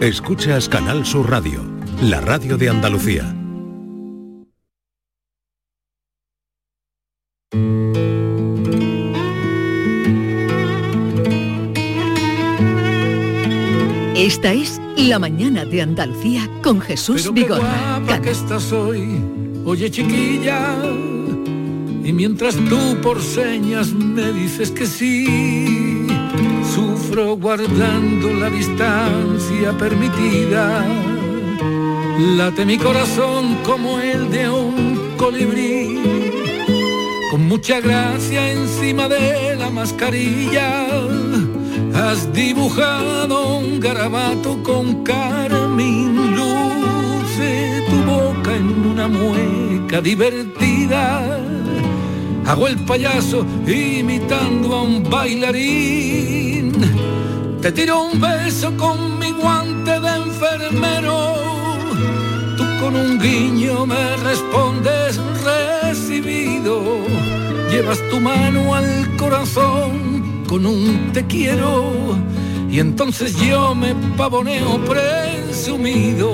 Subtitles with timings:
[0.00, 1.64] Escuchas Canal Sur Radio,
[2.02, 3.34] la radio de Andalucía.
[14.14, 17.98] Esta es La mañana de Andalucía con Jesús Pero qué Vigorra.
[18.00, 19.20] guapa que estás hoy,
[19.64, 20.76] oye chiquilla.
[22.02, 25.75] Y mientras tú por señas me dices que sí,
[27.14, 30.84] guardando la distancia permitida.
[32.36, 36.00] Late mi corazón como el de un colibrí,
[37.30, 40.86] con mucha gracia encima de la mascarilla.
[41.94, 51.38] Has dibujado un garabato con carmín, luce tu boca en una mueca divertida.
[52.46, 56.55] Hago el payaso imitando a un bailarín.
[57.66, 61.34] Te tiro un beso con mi guante de enfermero.
[62.56, 66.80] Tú con un guiño me respondes recibido.
[67.68, 72.16] Llevas tu mano al corazón con un te quiero.
[72.70, 76.32] Y entonces yo me pavoneo presumido.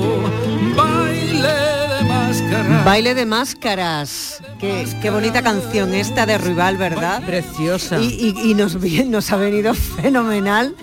[0.76, 2.82] Baile de máscara.
[2.84, 4.42] Baile de máscaras.
[4.60, 7.22] Qué, qué bonita canción esta de Rival, ¿verdad?
[7.24, 7.98] Preciosa.
[8.00, 10.74] Y, y- y nos, nos ha venido fenomenal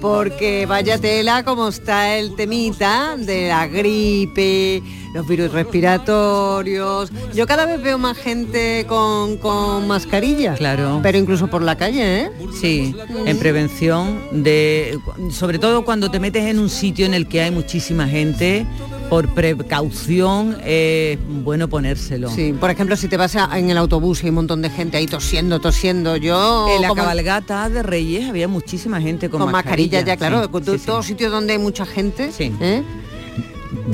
[0.00, 4.82] porque vaya tela como está el temita de la gripe,
[5.14, 7.10] los virus respiratorios.
[7.34, 10.54] Yo cada vez veo más gente con, con mascarilla.
[10.54, 11.00] Claro.
[11.02, 12.30] Pero incluso por la calle, ¿eh?
[12.60, 12.94] Sí,
[13.24, 14.98] en prevención de
[15.30, 18.66] sobre todo cuando te metes en un sitio en el que hay muchísima gente,
[19.08, 22.28] por precaución es bueno ponérselo.
[22.30, 24.70] Sí, por ejemplo, si te vas a- en el autobús y hay un montón de
[24.70, 26.68] gente ahí tosiendo, tosiendo, yo...
[26.74, 30.48] En la como- cabalgata de Reyes había muchísima gente con, con mascarilla, ya, claro, sí,
[30.50, 30.86] con sí, to- sí.
[30.86, 32.30] todos sitios donde hay mucha gente.
[32.38, 32.82] ¿eh?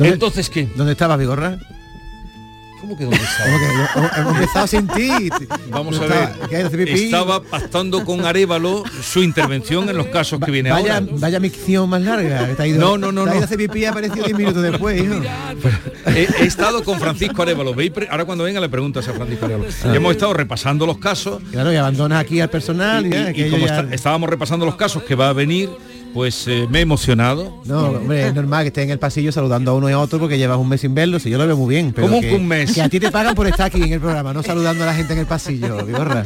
[0.00, 0.69] Entonces, ¿qué?
[0.77, 1.58] ¿Dónde estabas, Vigorra?
[2.83, 3.48] ¿Cómo que dónde estaba?
[3.58, 5.08] Que hemos- hemos empezado sin ti.
[5.70, 6.06] Vamos a
[6.50, 6.88] ver.
[6.88, 11.06] Estaba pactando con Arevalo su intervención en los casos que viene Vaya, ahora.
[11.12, 12.48] vaya micción más larga.
[12.59, 13.41] ha ido- No, no, no, ha no.
[13.44, 15.00] hacer pipí y ha aparecido 10 minutos después.
[16.06, 17.72] He, he estado con Francisco Arevalo.
[18.10, 19.66] Ahora cuando venga le preguntas a Francisco Arevalo.
[19.84, 19.91] Ah.
[19.93, 21.41] Y hemos estado repasando los casos.
[21.53, 23.06] Claro, y abandonas aquí al personal.
[23.06, 25.70] Y, ya, Y que como ya- está- estábamos repasando los casos que va a venir,
[26.12, 27.62] pues eh, me he emocionado.
[27.65, 30.19] No, hombre, es normal que estés en el pasillo saludando a uno y a otro
[30.19, 31.93] porque llevas un mes sin verlos y yo lo veo muy bien.
[31.93, 32.73] Pero ¿Cómo que, un mes?
[32.73, 34.95] Que a ti te pagan por estar aquí en el programa, no saludando a la
[34.95, 36.25] gente en el pasillo, Vigorra.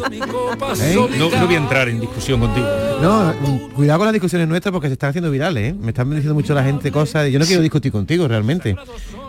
[0.81, 0.95] ¿Eh?
[0.95, 2.67] No, no voy a entrar en discusión contigo.
[3.01, 3.35] No,
[3.75, 5.77] cuidado con las discusiones nuestras porque se están haciendo virales, ¿eh?
[5.79, 7.29] Me están diciendo mucho la gente cosas.
[7.29, 8.77] y Yo no quiero discutir contigo realmente,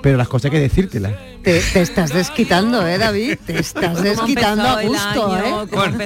[0.01, 1.13] pero las cosas hay que decírtelas.
[1.43, 3.37] Te, te estás desquitando, ¿eh, David?
[3.45, 5.53] Te estás desquitando a gusto, ¿eh?
[5.71, 5.97] Bueno,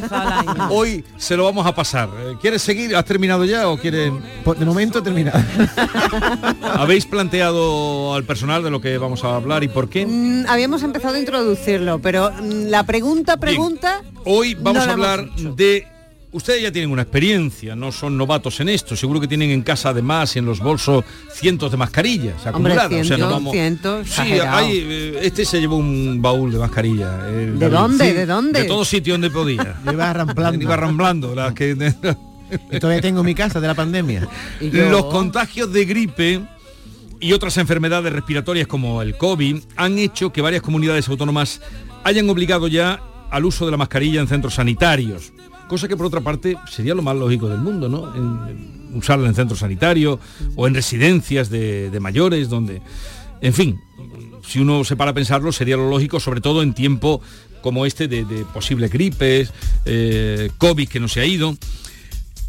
[0.71, 2.09] hoy se lo vamos a pasar.
[2.41, 2.95] ¿Quieres seguir?
[2.95, 4.11] ¿Has terminado ya o quieres...?
[4.57, 5.39] De momento terminado.
[6.75, 10.05] ¿Habéis planteado al personal de lo que vamos a hablar y por qué?
[10.05, 14.01] Mm, habíamos empezado a introducirlo, pero mm, la pregunta, pregunta...
[14.25, 15.87] Hoy vamos no a la hablar de...
[16.33, 18.95] Ustedes ya tienen una experiencia, no son novatos en esto.
[18.95, 21.03] Seguro que tienen en casa además y en los bolsos
[21.33, 22.85] cientos de mascarillas Hombre, acumuladas.
[22.85, 26.57] o sea, no cientos, vamos- cientos, Sí, hay, eh, este se llevó un baúl de
[26.57, 27.27] mascarilla.
[27.27, 28.05] el ¿De dónde?
[28.07, 28.61] Sí, ¿De dónde?
[28.61, 29.75] De todo sitio donde podía.
[29.91, 30.63] Iba arramplando.
[30.63, 31.35] Iba arramblando.
[31.35, 31.75] las que...
[32.71, 34.27] Y todavía tengo mi casa de la pandemia.
[34.61, 36.41] Los contagios de gripe
[37.19, 41.61] y otras enfermedades respiratorias como el COVID han hecho que varias comunidades autónomas
[42.03, 45.31] hayan obligado ya al uso de la mascarilla en centros sanitarios.
[45.67, 48.13] Cosa que por otra parte sería lo más lógico del mundo, ¿no?
[48.15, 50.19] En- en usarla en centros sanitarios
[50.57, 52.81] o en residencias de, de mayores, donde...
[53.39, 53.79] En fin,
[54.45, 57.21] si uno se para a pensarlo, sería lo lógico, sobre todo en tiempo
[57.61, 59.51] como este de, de posibles gripes,
[59.85, 61.55] eh, COVID que no se ha ido.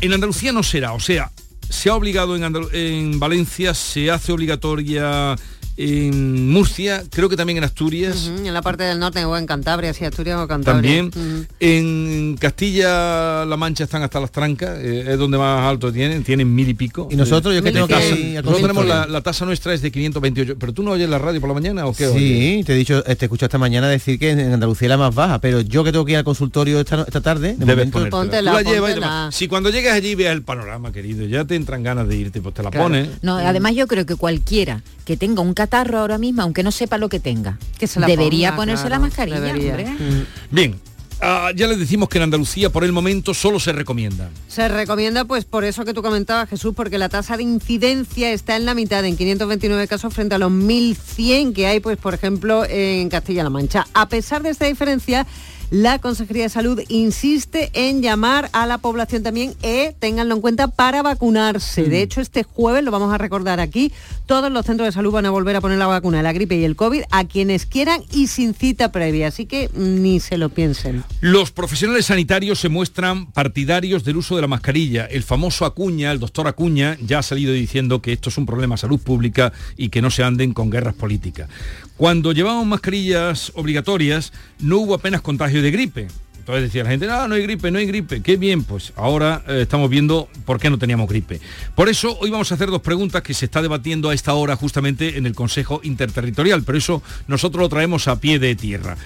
[0.02, 1.30] En Andalucía no será, o sea,
[1.70, 5.36] se ha obligado en, Valencia, se hace obligatoria
[5.76, 8.30] en Murcia, creo que también en Asturias.
[8.44, 11.08] En la parte del norte o en Cantabria, sí, Asturias o Cantabria.
[11.10, 16.54] También en Castilla-La Mancha están hasta las trancas, eh, es donde más alto tienen, tienen
[16.54, 17.08] mil y pico.
[17.10, 17.94] Y nosotros, yo que tengo que
[18.42, 21.48] Nosotros tenemos la, tasa nuestra es de 528, pero tú no oyes la radio por
[21.48, 22.18] la mañana o qué oyes?
[22.18, 24.96] Sí, te he dicho, eh, te escucho esta mañana decir que en Andalucía es la
[24.98, 27.92] más baja, pero yo que tengo que ir al consultorio esta, esta tarde, de Debes
[27.92, 29.30] momento- la.
[29.32, 32.54] Si cuando llegas allí veas el panorama, querido, ya te entran ganas de irte, pues
[32.54, 32.86] te la Claro.
[32.86, 33.08] pones.
[33.22, 36.98] No, además yo creo que cualquiera que tenga un catarro ahora mismo, aunque no sepa
[36.98, 39.40] lo que tenga, se la debería ponga, ponerse claro, la mascarilla.
[39.40, 39.70] debería.
[39.72, 40.26] hombre.
[40.50, 40.80] Bien,
[41.20, 44.28] ah, ya les decimos que en Andalucía por el momento solo se recomienda.
[44.48, 48.56] Se recomienda, pues por eso que tú comentabas, Jesús, porque la tasa de incidencia está
[48.56, 52.64] en la mitad, en 529 casos frente a los 1.100 que hay, pues por ejemplo,
[52.68, 53.86] en Castilla-La Mancha.
[53.94, 55.26] A pesar de esta diferencia,
[55.72, 60.68] La Consejería de Salud insiste en llamar a la población también, eh, ténganlo en cuenta,
[60.68, 61.84] para vacunarse.
[61.84, 63.90] De hecho, este jueves, lo vamos a recordar aquí,
[64.26, 66.56] todos los centros de salud van a volver a poner la vacuna de la gripe
[66.56, 69.28] y el COVID a quienes quieran y sin cita previa.
[69.28, 71.04] Así que ni se lo piensen.
[71.22, 75.06] Los profesionales sanitarios se muestran partidarios del uso de la mascarilla.
[75.06, 78.74] El famoso Acuña, el doctor Acuña, ya ha salido diciendo que esto es un problema
[78.74, 81.48] de salud pública y que no se anden con guerras políticas.
[81.96, 86.08] Cuando llevábamos mascarillas obligatorias, no hubo apenas contagio de gripe.
[86.42, 88.20] Entonces decía la gente, no, no hay gripe, no hay gripe.
[88.20, 91.40] Qué bien, pues ahora eh, estamos viendo por qué no teníamos gripe.
[91.76, 94.56] Por eso hoy vamos a hacer dos preguntas que se está debatiendo a esta hora
[94.56, 98.96] justamente en el Consejo Interterritorial, pero eso nosotros lo traemos a pie de tierra.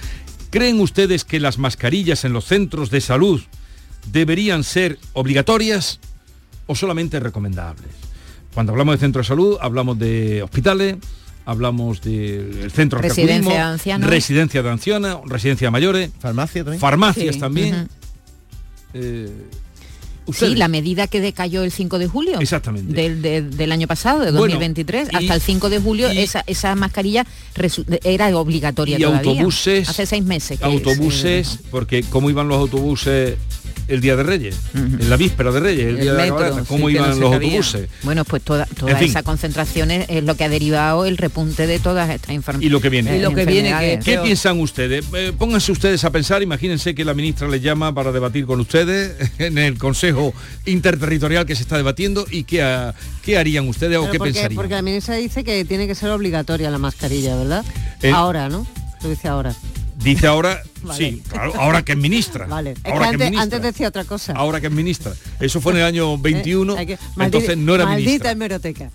[0.48, 3.42] ¿Creen ustedes que las mascarillas en los centros de salud
[4.10, 6.00] deberían ser obligatorias
[6.66, 7.90] o solamente recomendables?
[8.54, 10.96] Cuando hablamos de centro de salud, hablamos de hospitales,
[11.46, 14.10] hablamos del centro de Residencia reculismo, de ancianos.
[14.10, 16.80] residencia de ancianos, residencia de mayores, Farmacia también.
[16.80, 17.88] farmacias Sí, también.
[18.92, 19.30] Eh,
[20.32, 22.40] Sí, la medida que decayó el 5 de julio.
[22.40, 22.92] Exactamente.
[22.92, 26.18] Del, de- del año pasado, de Bueno, 2023, y- hasta el 5 de julio, y-
[26.18, 27.24] esa, esa mascarilla
[28.02, 29.30] era obligatoria y todavía.
[29.30, 30.58] autobuses Hace seis meses.
[30.58, 33.36] que autobuses porque cómo iban los autobuses
[33.88, 36.88] el día de Reyes en la víspera de Reyes el, El día de la cómo
[36.88, 39.08] sí, que no iban los autobuses Bueno, pues toda, toda En fin.
[39.08, 42.66] esa concentración es, es lo que ha derivado el repunte de todas estas enfermedades.
[42.66, 45.04] y lo que viene Y lo que viene, que- ¿Qué piensan ustedes?
[45.14, 49.14] Eh, pónganse ustedes a pensar, imagínense que la ministra les llama para debatir con ustedes
[49.38, 50.34] en el Consejo
[50.66, 54.56] Interterritorial que se está debatiendo y qué, ha- qué harían ustedes o qué porque, pensarían.
[54.56, 57.64] porque la ministra dice que tiene que ser obligatoria la mascarilla, ¿verdad?
[58.02, 58.66] Eh, ahora, ¿no?
[59.02, 59.54] Lo dice ahora.
[60.06, 60.98] Dice ahora, Vale.
[60.98, 62.46] sí, claro, ahora que es ministra.
[62.46, 62.72] Vale.
[62.72, 63.42] Es que Ahora que es antes, ministra.
[63.42, 64.32] antes decía otra cosa.
[64.34, 65.12] Ahora que es ministra.
[65.40, 68.30] Eso fue en el año 21, Eh, que- entonces maldi- no era Maldita ministra.
[68.30, 68.90] hemeroteca.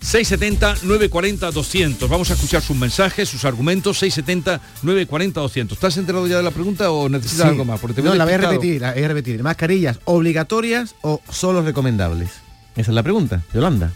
[0.00, 2.10] 670 940 200.
[2.10, 3.98] Vamos a escuchar sus mensajes, sus argumentos.
[3.98, 5.78] 670 940 200.
[5.78, 7.48] ¿Estás enterado ya de la pregunta o necesitas Sí.
[7.48, 7.78] algo más?
[7.80, 9.42] Porque te no, la voy a repetir, la voy a repetir.
[9.42, 12.30] ¿Mascarillas obligatorias o solo recomendables?
[12.76, 13.92] Esa es la pregunta, Yolanda.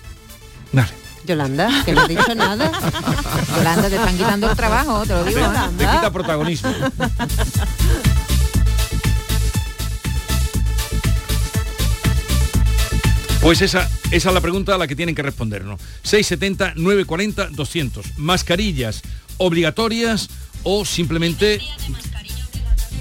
[0.72, 0.88] Dale.
[1.26, 2.70] Yolanda, que no ha dicho nada.
[3.56, 5.40] Yolanda, te están quitando el trabajo, te lo digo.
[5.40, 5.70] ¿eh?
[5.76, 6.72] Te quita protagonismo.
[13.42, 15.80] Pues esa, esa es la pregunta a la que tienen que respondernos.
[16.02, 18.18] 670 940 200.
[18.18, 19.02] Mascarillas
[19.36, 20.28] obligatorias
[20.64, 21.60] o simplemente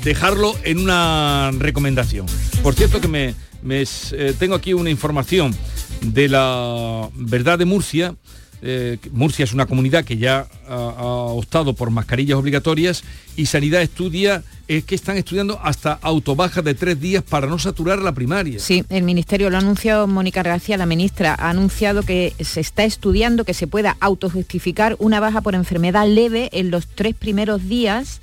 [0.04, 2.28] dejarlo en una recomendación.
[2.62, 3.34] Por cierto que me,
[3.68, 5.56] eh, tengo aquí una información
[6.02, 8.16] de la verdad de Murcia.
[8.62, 13.04] Eh, Murcia es una comunidad que ya ha, ha optado por mascarillas obligatorias
[13.36, 18.00] y Sanidad estudia, es que están estudiando hasta autobajas de tres días para no saturar
[18.00, 18.60] la primaria.
[18.60, 22.86] Sí, el Ministerio lo ha anunciado Mónica García, la ministra, ha anunciado que se está
[22.86, 28.22] estudiando que se pueda autojustificar una baja por enfermedad leve en los tres primeros días,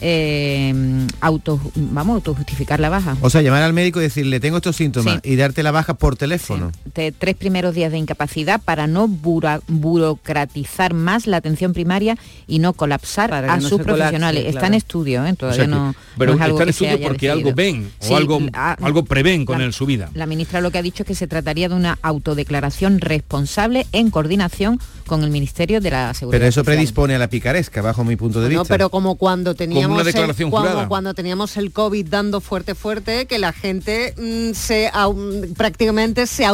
[0.00, 3.16] eh, auto, vamos, autojustificar la baja.
[3.20, 5.32] O sea, llamar al médico y decirle, tengo estos síntomas Sí.
[5.32, 6.72] y darte la baja por teléfono.
[6.94, 12.16] de tres primeros días de incapacidad para no bura- burocratizar más la atención primaria
[12.46, 14.46] y no colapsar a no sus colapse, profesionales.
[14.46, 15.32] Está en estudio, ¿eh?
[15.32, 17.30] O todavía sea que- no, pero no es algo están que se estudiando haya porque
[17.30, 20.10] algo ven Sí, o algo, la- algo prevén con la- el su vida.
[20.14, 24.10] La ministra lo que ha dicho es que se trataría de una autodeclaración responsable en
[24.10, 26.74] coordinación con el Ministerio de la Seguridad Pero eso Social.
[26.76, 28.74] predispone a la picaresca, bajo mi punto de No, vista.
[28.74, 30.88] pero como cuando teníamos una el, declaración jurada.
[30.88, 36.42] cuando teníamos el COVID dando fuerte fuerte, que la gente mm, se au- prácticamente se
[36.42, 36.52] Vale.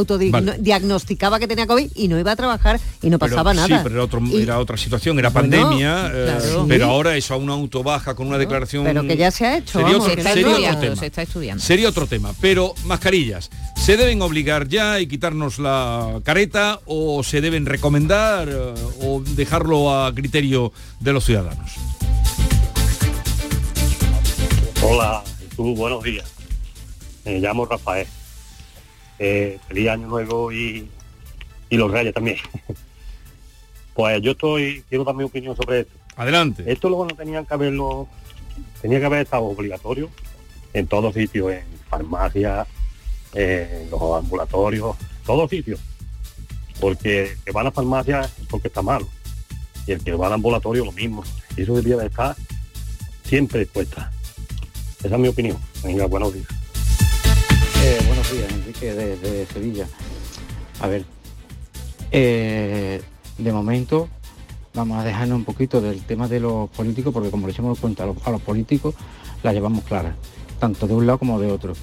[0.51, 3.83] autodiagnosticaba que tenía COVID y no iba a trabajar y no Pero- pasaba Sí, nada.
[3.83, 7.37] pero era, otro- Y- era otra situación, era Bueno, pandemia, eh, pero ahora eso a
[7.37, 8.85] una autobaja con una declaración...
[8.85, 10.97] pero que ya se ha hecho, Sería vamos, otro, Se está sería otro estudiando, tema.
[10.97, 11.63] se está estudiando.
[11.65, 17.41] Sería otro tema, pero mascarillas, ¿se deben obligar ya y quitarnos la careta o se
[17.41, 21.73] deben recomendar eh, o dejarlo a criterio de los ciudadanos?
[24.87, 26.31] Hola, Jesús, buenos días.
[27.25, 28.07] Me llamo Rafael.
[29.19, 30.91] Eh, feliz año nuevo y,
[31.71, 32.37] y los reyes también.
[33.95, 35.95] pues yo estoy, quiero dar mi opinión sobre esto.
[36.17, 36.71] Adelante.
[36.71, 38.09] Esto luego no tenían que haberlo,
[38.83, 40.11] tenía que haber estado obligatorio
[40.75, 42.69] en todos sitios, en farmacias,
[43.33, 45.81] en los ambulatorios, todos sitios.
[46.79, 49.09] Porque el que va a la farmacia es porque está malo.
[49.87, 51.25] Y el que va al ambulatorio lo mismo.
[51.57, 52.37] Y eso debería de estar
[53.25, 54.13] siempre expuesta.
[55.05, 55.59] Esa es mi opinión.
[55.83, 56.47] Venga, buenos días.
[57.85, 59.87] Eh, buenos días, Enrique, desde Sevilla.
[60.81, 61.05] A ver,
[62.11, 63.03] eh,
[63.39, 64.09] de momento
[64.73, 68.05] vamos a dejarnos un poquito del tema de los políticos, porque como le echamos cuenta
[68.05, 68.95] a los, a los políticos,
[69.43, 70.17] la llevamos clara,
[70.59, 71.75] tanto de un lado como de otro.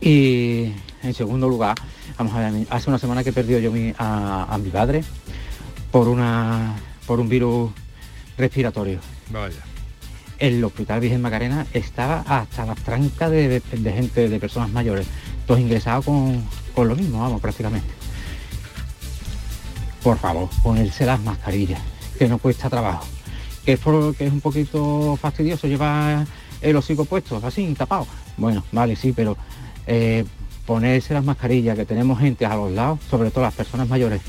[0.00, 0.72] Y
[1.02, 1.76] en segundo lugar,
[2.18, 5.04] vamos a ver, hace una semana que perdió yo mi- a, a mi padre
[5.92, 6.74] por, una,
[7.06, 7.70] por un virus
[8.38, 8.98] respiratorio.
[9.30, 9.56] Vaya.
[10.42, 15.06] El Hospital Virgen Macarena estaba hasta las trancas de, de gente, de personas mayores,
[15.46, 16.42] todos ingresados con,
[16.74, 17.86] con lo mismo, vamos, prácticamente.
[20.02, 21.80] Por favor, ponerse las mascarillas,
[22.18, 23.04] que no cuesta trabajo.
[23.64, 26.26] Que es, por- que es un poquito fastidioso llevar
[26.60, 28.08] el hocico puesto, así, tapado.
[28.36, 29.36] Bueno, vale, sí, pero
[29.86, 30.24] eh,
[30.66, 34.20] ponerse las mascarillas, que tenemos gente a los lados, sobre todo las personas mayores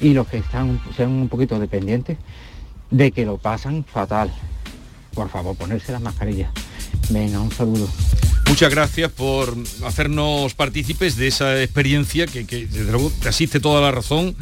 [0.00, 2.16] y los que están sean un poquito dependientes,
[2.90, 4.32] de que lo pasan fatal.
[5.18, 6.48] Por favor, ponerse las mascarillas.
[7.10, 7.88] Venga, un saludo.
[8.48, 9.52] Muchas gracias por
[9.84, 14.36] hacernos partícipes de esa experiencia que, que, desde luego te asiste toda la razón.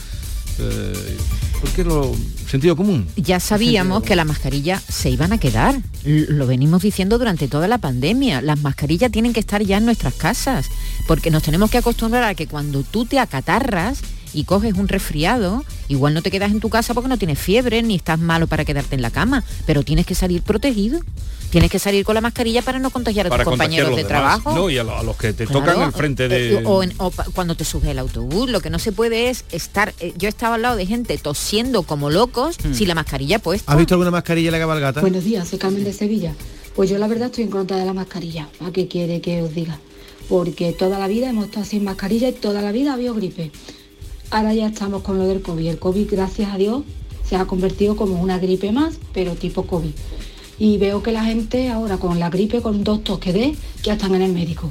[0.59, 1.17] Eh,
[1.63, 2.15] porque lo
[2.47, 3.09] sentido común.
[3.17, 5.81] Ya sabíamos que las mascarillas se iban a quedar.
[6.05, 8.43] Lo venimos diciendo durante toda la pandemia.
[8.43, 10.67] Las mascarillas tienen que estar ya en nuestras casas,
[11.09, 14.01] porque nos tenemos que acostumbrar a que cuando tú te acatarras
[14.37, 17.83] y coges un resfriado, igual no te quedas en tu casa porque no tienes fiebre
[17.83, 21.01] ni estás malo para quedarte en la cama, pero tienes que salir protegido.
[21.51, 24.03] Tienes que salir con la mascarilla para no contagiar a Para tus compañeros de a
[24.03, 24.55] los demás, trabajo.
[24.55, 24.69] ¿no?
[24.69, 26.55] Y a, lo- a los que te Claro, tocan al frente de...
[26.59, 29.45] eh, o, en- o cuando te subes el autobús, lo que no se puede es
[29.53, 29.95] estar.
[30.01, 32.75] eh, yo estaba al lado de gente tosiendo como locos Hmm.
[32.75, 33.71] sin la mascarilla puesta.
[33.73, 35.01] ¿Has visto alguna mascarilla en la cabalgata?
[35.01, 36.35] Buenos días, soy Carmen de Sevilla.
[36.75, 38.49] Pues yo la verdad estoy en contra de la mascarilla.
[38.61, 39.79] ¿A qué quiere que os diga?
[40.29, 43.53] Porque toda la vida hemos estado sin mascarilla y toda la vida ha habido gripe.
[44.31, 45.67] Ahora ya estamos con lo del COVID.
[45.67, 46.83] El COVID, gracias a Dios,
[47.25, 49.91] se ha convertido como una gripe más, pero tipo COVID.
[50.59, 54.15] Y veo que la gente ahora con la gripe, con dos tos que ya están
[54.15, 54.71] en el médico.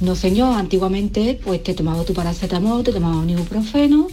[0.00, 4.08] No señor, antiguamente pues te tomabas tu paracetamol, te tomabas un ibuprofeno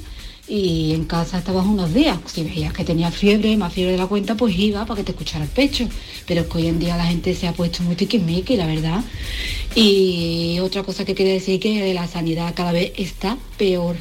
[0.48, 2.18] y en casa estabas unos días.
[2.26, 5.12] Si veías que tenías fiebre, más fiebre de la cuenta, pues iba para que te
[5.12, 5.88] escuchara el pecho.
[6.26, 9.04] Pero es que hoy en día la gente se ha puesto muy tiquismiqui, la verdad.
[9.76, 13.98] Y otra cosa que quiere decir que la sanidad cada vez está peor.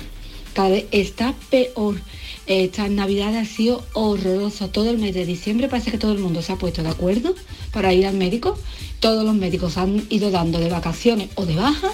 [0.54, 2.00] Cada vez está peor.
[2.46, 4.68] Estas navidades ha sido horroroso.
[4.68, 7.34] Todo el mes de diciembre parece que todo el mundo se ha puesto de acuerdo
[7.72, 8.58] para ir al médico.
[9.00, 11.90] Todos los médicos han ido dando de vacaciones o de baja.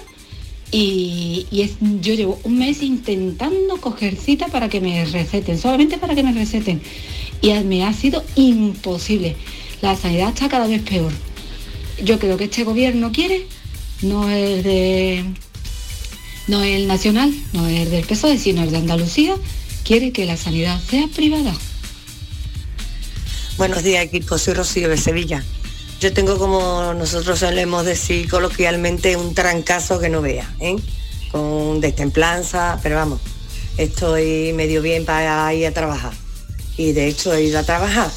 [0.71, 5.99] Y, y es, yo llevo un mes intentando coger cita para que me receten, solamente
[5.99, 6.83] para que me receten.
[7.41, 9.37] Y me ha sido imposible.
[9.81, 11.13] La sanidad está cada vez peor.
[12.03, 13.47] Yo creo que este gobierno quiere,
[14.03, 15.25] no es de
[16.49, 19.37] no el nacional, no el del PSOE, sino el de Andalucía,
[19.85, 21.55] quiere que la sanidad sea privada.
[23.59, 25.45] Buenos días equipo, soy Rocío de Sevilla.
[26.01, 30.77] Yo tengo como nosotros solemos decir coloquialmente un trancazo que no vea, ¿eh?
[31.31, 33.21] con destemplanza, pero vamos,
[33.77, 36.13] estoy medio bien para ir a trabajar.
[36.79, 38.11] Y de hecho he ido a trabajar.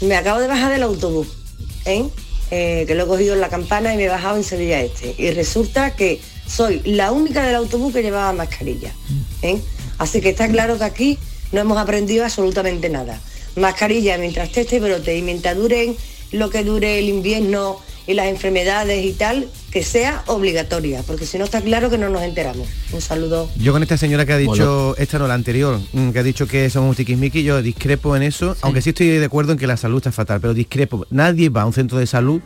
[0.00, 1.28] Me acabo de bajar del autobús,
[1.84, 2.04] ¿eh?
[2.50, 5.14] Eh, que lo he cogido en la campana y me he bajado en Sevilla Este.
[5.18, 8.92] Y resulta que soy la única del autobús que llevaba mascarilla.
[9.42, 9.60] ¿eh?
[9.98, 11.18] Así que está claro que aquí
[11.52, 13.20] no hemos aprendido absolutamente nada.
[13.56, 15.96] Mascarilla mientras te este brote y mientras duren
[16.32, 21.36] lo que dure el invierno y las enfermedades y tal, que sea obligatoria, porque si
[21.36, 22.66] no está claro que no nos enteramos.
[22.92, 23.50] Un saludo.
[23.56, 24.94] Yo con esta señora que ha dicho, Bueno.
[24.96, 28.56] esta no la anterior, mm, que ha dicho que somos tiquismiquis, yo discrepo en eso,
[28.62, 31.06] aunque sí estoy de acuerdo en que la salud está fatal, pero discrepo.
[31.10, 32.40] Nadie va a un centro de salud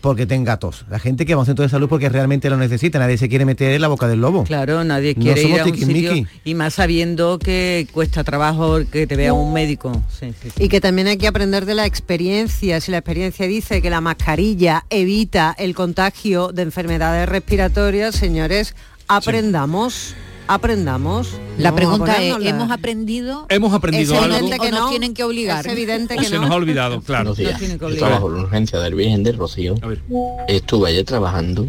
[0.00, 0.84] porque tenga tos.
[0.88, 3.28] La gente que va a un centro de salud porque realmente lo necesita, nadie se
[3.28, 4.44] quiere meter en la boca del lobo.
[4.44, 6.08] Claro, nadie No quiere somos ir a un tiquismiquis.
[6.10, 9.92] sitio y más sabiendo que cuesta trabajo que te vea un médico.
[10.08, 10.64] Sí, sí, sí.
[10.64, 12.80] Y que también hay que aprender de la experiencia.
[12.80, 18.74] Si la experiencia dice que la mascarilla evita el contagio de enfermedades respiratorias, señores,
[19.08, 20.14] aprendamos,
[20.54, 21.28] aprendamos.
[21.58, 22.34] La pregunta es.
[22.44, 23.46] ¿hemos aprendido?
[23.48, 24.36] Hemos aprendido Es algo.
[24.36, 24.88] evidente que ¿O nos no.
[24.90, 25.66] tienen que obligar?
[25.66, 26.42] Es evidente O que se no.
[26.42, 27.34] nos ha olvidado, claro.
[27.34, 27.60] Buenos días.
[27.60, 28.08] que Yo obligar.
[28.08, 29.74] trabajo en la urgencia del Virgen del Rocío.
[29.82, 30.00] A ver.
[30.48, 31.66] Estuve ayer trabajando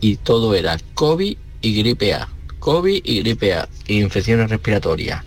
[0.00, 2.28] y todo era COVID y gripe A.
[2.58, 3.68] COVID y gripe A.
[3.86, 5.22] infecciones respiratorias.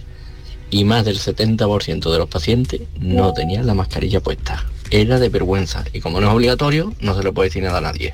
[0.69, 4.65] Y más del 70% de los pacientes no tenían la mascarilla puesta.
[4.89, 5.83] Era de vergüenza.
[5.93, 8.13] Y como no es obligatorio, no se le puede decir nada a nadie.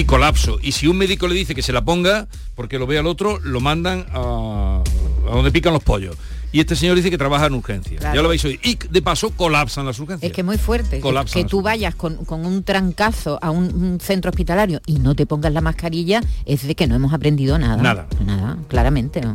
[0.00, 0.58] Y colapso.
[0.62, 3.38] Y si un médico le dice que se la ponga, porque lo ve al otro,
[3.40, 4.82] lo mandan a,
[5.26, 6.16] a donde pican los pollos.
[6.52, 7.98] Y este señor dice que trabaja en urgencia.
[7.98, 8.14] Claro.
[8.14, 8.58] Ya lo veis hoy.
[8.62, 10.30] Y de paso colapsan las urgencias.
[10.30, 10.96] Es que es muy fuerte.
[10.96, 14.98] Que, Colapsan que tú vayas con, con un trancazo a un, un centro hospitalario y
[14.98, 17.82] no te pongas la mascarilla, es de que no hemos aprendido nada.
[17.82, 18.06] Nada.
[18.24, 19.34] Nada, claramente no.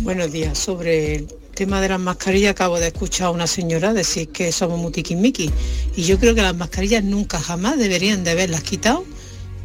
[0.00, 0.58] Buenos días.
[0.58, 4.92] Sobre tema de las mascarillas, acabo de escuchar a una señora decir que somos muy
[4.92, 5.50] tiquismiquis.
[5.96, 9.04] Y yo creo que las mascarillas nunca jamás deberían de haberlas quitado,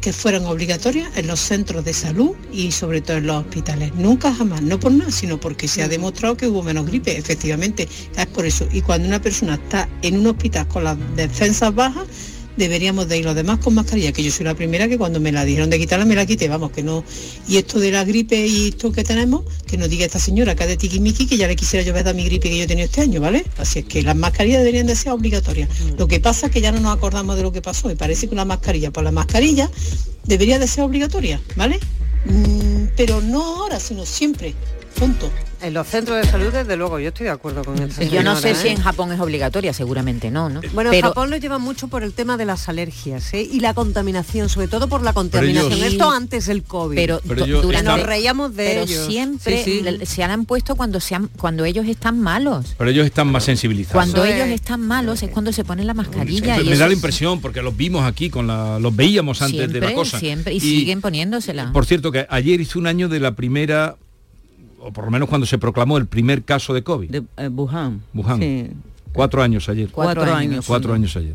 [0.00, 3.94] que fueran obligatorias en los centros de salud y sobre todo en los hospitales.
[3.96, 7.88] Nunca jamás, no por nada, sino porque se ha demostrado que hubo menos gripe, efectivamente.
[8.16, 8.68] Es por eso.
[8.72, 12.06] Y cuando una persona está en un hospital con las defensas bajas,
[12.58, 15.32] deberíamos de ir los demás con mascarilla, que yo soy la primera que cuando me
[15.32, 17.04] la dijeron de quitarla me la quité, vamos, que no.
[17.48, 20.68] Y esto de la gripe y esto que tenemos, que nos diga esta señora es
[20.68, 23.00] de tiquimiqui, que ya le quisiera yo a mi gripe que yo he tenido este
[23.00, 23.44] año, ¿vale?
[23.56, 25.68] Así es que las mascarillas deberían de ser obligatorias.
[25.96, 28.28] Lo que pasa es que ya no nos acordamos de lo que pasó y parece
[28.28, 29.70] que una mascarilla, por la mascarilla
[30.24, 31.78] debería de ser obligatoria, ¿vale?
[32.26, 34.54] Mm, pero no ahora, sino siempre.
[34.98, 35.30] Punto.
[35.60, 38.36] En los centros de salud, desde luego, yo estoy de acuerdo con esta Yo no
[38.36, 38.72] sé si ¿eh?
[38.72, 40.60] en Japón es obligatoria, seguramente no, ¿no?
[40.72, 43.42] Bueno, pero en Japón lo lleva mucho por el tema de las alergias ¿eh?
[43.42, 45.72] y la contaminación, sobre todo por la contaminación.
[45.72, 46.94] ellos- Esto antes del COVID.
[46.96, 49.06] pero, Pero ellos durante Nos reíamos de pero ellos.
[49.06, 50.06] siempre Sí, sí.
[50.06, 52.74] se han puesto cuando se han, cuando ellos están malos.
[52.78, 53.94] Pero ellos están más sensibilizados.
[53.94, 54.54] Cuando Eso ellos es.
[54.54, 56.56] están malos es cuando se ponen la mascarilla.
[56.58, 59.58] me y da eso la impresión porque los vimos aquí con la los veíamos antes
[59.58, 61.72] siempre, de la cosa siempre y, siguen poniéndosela.
[61.72, 63.96] por cierto que ayer hizo un año de la primera
[64.80, 68.02] o por lo menos cuando se proclamó el primer caso de covid De eh, Wuhan.
[68.14, 68.70] Wuhan Sí.
[69.12, 70.66] cuatro años ayer Cuatro, Cuatro años.
[70.66, 71.34] cuatro años ayer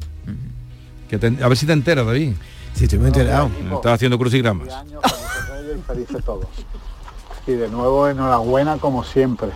[1.10, 2.34] Que te- a ver si te enteras David
[2.74, 3.50] Sí, estoy muy enterado.
[3.76, 4.70] estás haciendo crucigramas
[5.88, 6.48] felices todos.
[7.46, 9.50] Y de nuevo enhorabuena como siempre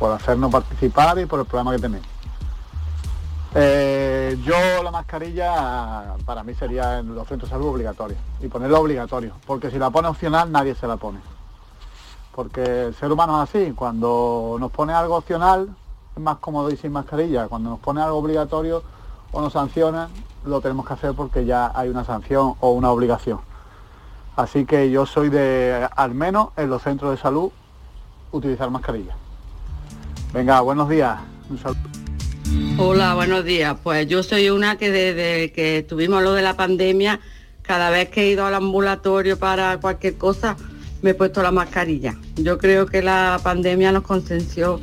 [0.00, 2.02] por hacernos participar y por el programa que tenéis.
[3.54, 8.78] Eh, yo la mascarilla para mí sería en los centros de salud obligatoria y ponerla
[8.78, 11.18] obligatorio, porque si la pone opcional nadie se la pone.
[12.38, 15.74] Porque el ser humano es así, cuando nos pone algo opcional
[16.14, 18.84] es más cómodo ir sin mascarilla, cuando nos pone algo obligatorio
[19.32, 20.08] o nos sancionan,
[20.44, 23.40] lo tenemos que hacer porque ya hay una sanción o una obligación.
[24.36, 27.50] Así que yo soy de, al menos en los centros de salud,
[28.30, 29.16] utilizar mascarilla.
[30.32, 31.18] Venga, buenos días.
[31.50, 32.78] Un.
[32.78, 33.76] Hola, buenos días.
[33.82, 37.18] Pues yo soy una que desde que tuvimos lo de la pandemia,
[37.62, 40.56] cada vez que he ido al ambulatorio para cualquier cosa,
[41.02, 42.16] me he puesto la mascarilla.
[42.36, 44.80] Yo creo que la pandemia nos consenció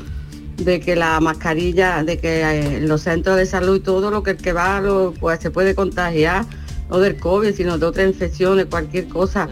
[0.58, 4.24] de que la mascarilla, de que eh, en los centros de salud y todo lo
[4.24, 6.46] que el que va lo, pues se puede contagiar,
[6.90, 9.50] no del COVID, sino de otras infecciones, cualquier cosa.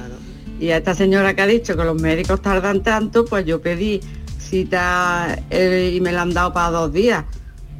[0.59, 3.99] Y a esta señora que ha dicho que los médicos tardan tanto, pues yo pedí
[4.37, 7.25] cita eh, y me la han dado para dos días.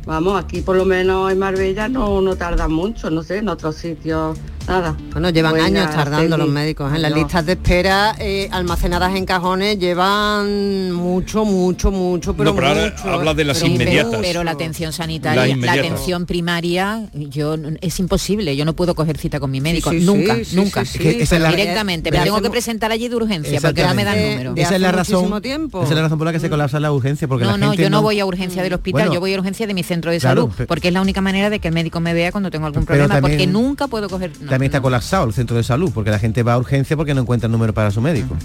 [0.06, 3.76] Vamos, aquí por lo menos en Marbella no, no tarda mucho, no sé, en otros
[3.76, 4.38] sitios
[4.68, 4.96] nada.
[5.12, 6.94] Bueno, llevan años tardando los médicos.
[6.94, 7.26] En las Adiós.
[7.28, 12.94] listas de espera eh, almacenadas en cajones llevan mucho, mucho, mucho, pero No, pero ahora
[12.96, 14.20] mucho, habla de las pero inmediatas.
[14.22, 18.56] Pero la atención Las sanitaria, la atención primaria, yo es imposible.
[18.56, 20.86] Yo no puedo coger cita con mi médico sí, nunca, sí, nunca.
[20.86, 21.08] sí, sí.
[21.08, 23.94] Es que esa es la- Directamente, me tengo que presentar allí de urgencia porque no
[23.94, 24.54] me dan número.
[24.54, 25.42] de Esa es la razón.
[25.42, 25.82] tiempo.
[25.84, 27.68] Esa es la razón por la que se colapsa la urgencia, porque No, la no,
[27.72, 29.84] gente yo no voy a urgencia del hospital, Bueno, yo voy a urgencia de mi
[29.84, 32.32] centro de claro, salud, porque es la única manera de que el médico me vea
[32.32, 34.32] cuando tengo algún problema, porque nunca puedo coger...
[34.54, 37.22] también está colapsado el centro de salud, porque la gente va a urgencia porque no
[37.22, 38.38] encuentra el número para su médico.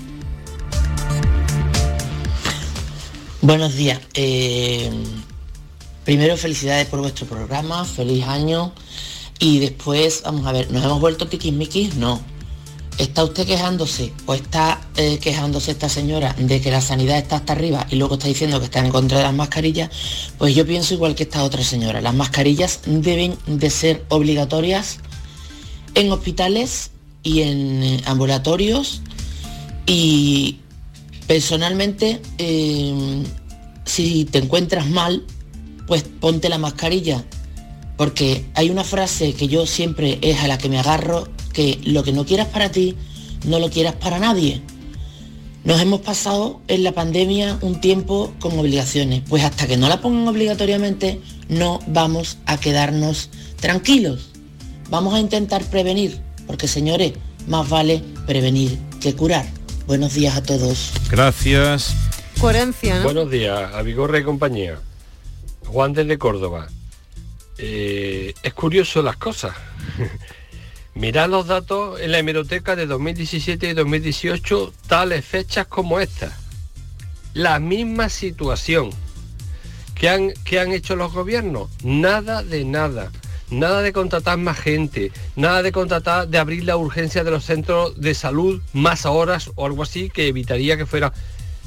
[3.43, 4.01] Buenos días.
[4.15, 4.91] Eh,
[6.07, 8.73] primero, felicidades por vuestro programa, feliz año.
[9.39, 11.97] Y después, vamos a ver, ¿nos hemos vuelto tiquismiquis?
[11.97, 12.23] No.
[12.97, 17.53] ¿Está usted quejándose o está eh, quejándose esta señora de que la sanidad está hasta
[17.53, 19.91] arriba y luego está diciendo que está en contra de las mascarillas?
[20.39, 22.01] Pues yo pienso igual que esta otra señora.
[22.01, 25.01] Las mascarillas deben de ser obligatorias
[25.99, 29.03] en hospitales y en eh, ambulatorios.
[29.87, 30.59] Y
[31.27, 33.23] personalmente eh,
[33.85, 35.25] si te encuentras mal
[35.87, 37.25] pues ponte la mascarilla.
[37.97, 42.05] Porque hay una frase que yo siempre es a la que me agarro que lo
[42.05, 42.95] que no quieras para ti
[43.45, 44.63] no lo quieras para nadie.
[45.65, 49.23] Nos hemos pasado en la pandemia un tiempo con obligaciones.
[49.29, 53.31] Pues hasta que no la pongan obligatoriamente no vamos a quedarnos
[53.61, 54.28] tranquilos
[54.91, 57.13] Vamos a intentar prevenir, porque señores,
[57.47, 59.45] más vale prevenir que curar.
[59.87, 60.93] Buenos días a todos.
[61.11, 61.95] gracias
[62.41, 63.05] Coherencia, ¿no?
[63.05, 64.79] Buenos días, a Vigorra y compañía.
[65.67, 66.69] Juan desde Córdoba.
[67.59, 69.55] Eh, es curioso las cosas.
[70.95, 76.37] Mirad los datos en la hemeroteca de 2017 y 2018, tales fechas como esta.
[77.35, 78.91] La misma situación.
[79.95, 81.69] ¿Qué han, qué han hecho los gobiernos?
[81.83, 83.11] Nada de nada.
[83.51, 87.99] Nada de contratar más gente, nada de contratar, de abrir la urgencia de los centros
[87.99, 91.13] de salud más horas o algo así que evitaría que fuera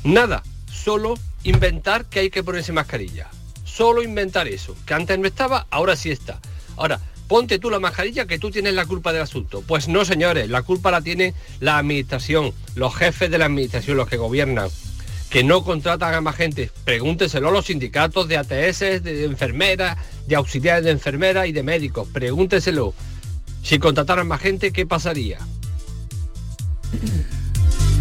[0.04, 3.30] nada, solo inventar que hay que ponerse mascarilla.
[3.64, 6.40] Solo inventar eso, que antes no estaba, ahora sí está.
[6.78, 9.64] Ahora, ponte tú la mascarilla que tú tienes la culpa del asunto.
[9.66, 14.10] Pues no, señores, la culpa la tiene la administración, los jefes de la administración, los
[14.10, 14.70] que gobiernan,
[15.32, 16.70] que no contratan a más gente.
[16.84, 22.08] Pregúnteselo a los sindicatos de ATS, de enfermeras, de auxiliares de enfermeras y de médicos.
[22.12, 22.94] Pregúnteselo.
[23.64, 25.40] Si contrataran más gente, ¿qué pasaría?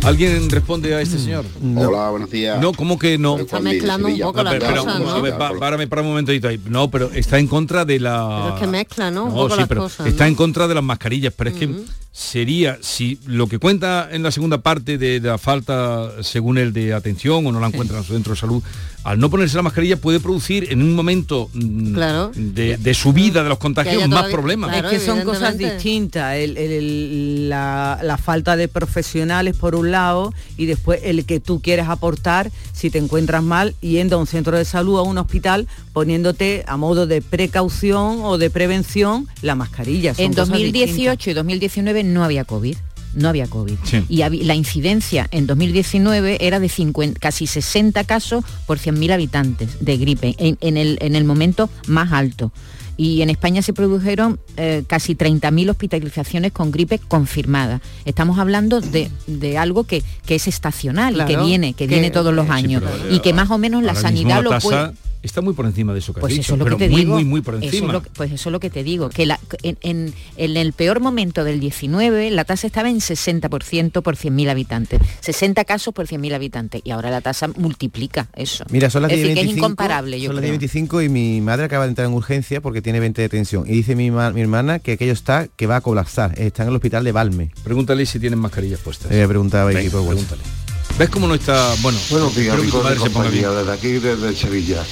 [0.03, 1.21] ¿Alguien responde a este Mm.
[1.21, 1.45] señor?
[1.77, 2.59] Hola, buenos días.
[2.59, 3.39] No, ¿cómo que no?
[3.39, 5.21] Está mezclando un poco las Pero, cosas, ¿no?
[5.21, 6.59] ver, pa- párame, para un momentito ahí.
[6.67, 8.41] No, pero está en contra de la...
[8.45, 9.25] Pero es que mezcla, ¿no?
[9.25, 10.07] Un No, poco sí, las pero cosas.
[10.07, 10.29] está ¿no?
[10.31, 11.69] en contra de las mascarillas, pero es que
[12.13, 16.73] sería, si lo que cuenta en la segunda parte de, de la falta, según el
[16.73, 18.63] de atención o no la encuentran en su centro de salud,
[19.05, 22.33] al no ponerse la mascarilla puede producir en un momento mm, Claro.
[22.35, 24.71] de, de subida de los contagios más problemas.
[24.71, 26.35] Claro, es que son cosas distintas.
[26.37, 31.41] El- el- el- la, la falta de profesionales por un lado y después el que
[31.41, 35.03] tú quieres aportar si te encuentras mal yendo a un centro de salud o a
[35.03, 40.15] un hospital poniéndote a modo de precaución o de prevención la mascarilla.
[40.15, 41.27] Son En cosas 2018 distintas.
[41.27, 42.77] y 2019 no había COVID.
[43.15, 43.75] No había COVID.
[43.83, 44.05] Sí.
[44.09, 49.97] Y la incidencia en 2019 era de 50 casi 60 casos por 100.000 habitantes de
[49.97, 52.53] gripe, en, en el, en el momento más alto.
[52.97, 57.81] Y en España se produjeron eh, casi 30.000 hospitalizaciones con gripe confirmada.
[58.05, 62.11] Estamos hablando de, de algo que, que es estacional y que viene, que, que- viene
[62.11, 62.83] todos los Sí, años.
[62.85, 64.93] pero, y que más o menos la sanidad la lo puede...
[65.23, 66.85] está muy por encima de eso que has Pues dicho, eso es lo pero que
[66.87, 67.15] te muy, digo.
[67.15, 67.93] muy, muy por Eso es encima.
[67.93, 70.73] lo que- pues eso es lo que te digo, que la- en, en- en el
[70.73, 75.01] peor momento del 19 la tasa estaba en 60% por 100.000 habitantes.
[75.21, 76.81] 60 casos por 100.000 habitantes.
[76.85, 78.65] Y ahora la tasa multiplica eso.
[78.71, 80.55] Mira, son las es decir, que es 10.25, incomparable, yo Son las creo.
[80.59, 83.65] 10.25 y mi madre acaba de entrar en urgencia porque tiene 20 de tensión.
[83.67, 86.39] Y dice mi, ma- mi hermana que aquello está, que va a colapsar.
[86.39, 87.51] Está en el hospital de Valme.
[87.65, 89.11] Pregúntale si tienen mascarillas puestas.
[89.11, 90.29] Le preguntaba Venga, por WhatsApp.
[90.29, 90.60] pregúntale.
[90.99, 93.49] ¿Ves cómo no está, bueno, Buenos días, espero que tu madre se ponga bien.
[93.57, 94.85] desde aquí, desde Sevilla.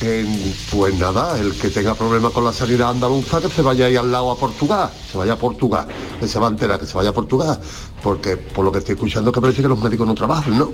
[0.00, 3.96] Eh, pues nada, el que tenga problemas con la sanidad andaluza, que se vaya ahí
[3.96, 5.86] al lado a Portugal, se vaya a Portugal,
[6.20, 7.58] que se va a enterar, que se vaya a Portugal,
[8.02, 10.70] porque por lo que estoy escuchando que parece que los médicos no trabajan, ¿no?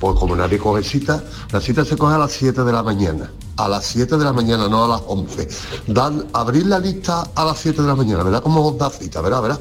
[0.00, 3.30] Pues como nadie coge cita, la cita se coge a las 7 de la mañana,
[3.56, 5.48] a las 7 de la mañana, no a las 11.
[5.86, 8.42] Dan, abrir la lista a las 7 de la mañana, ¿verdad?
[8.42, 9.20] ¿Cómo os da cita?
[9.20, 9.42] ¿Verdad?
[9.42, 9.60] ¿Verdad?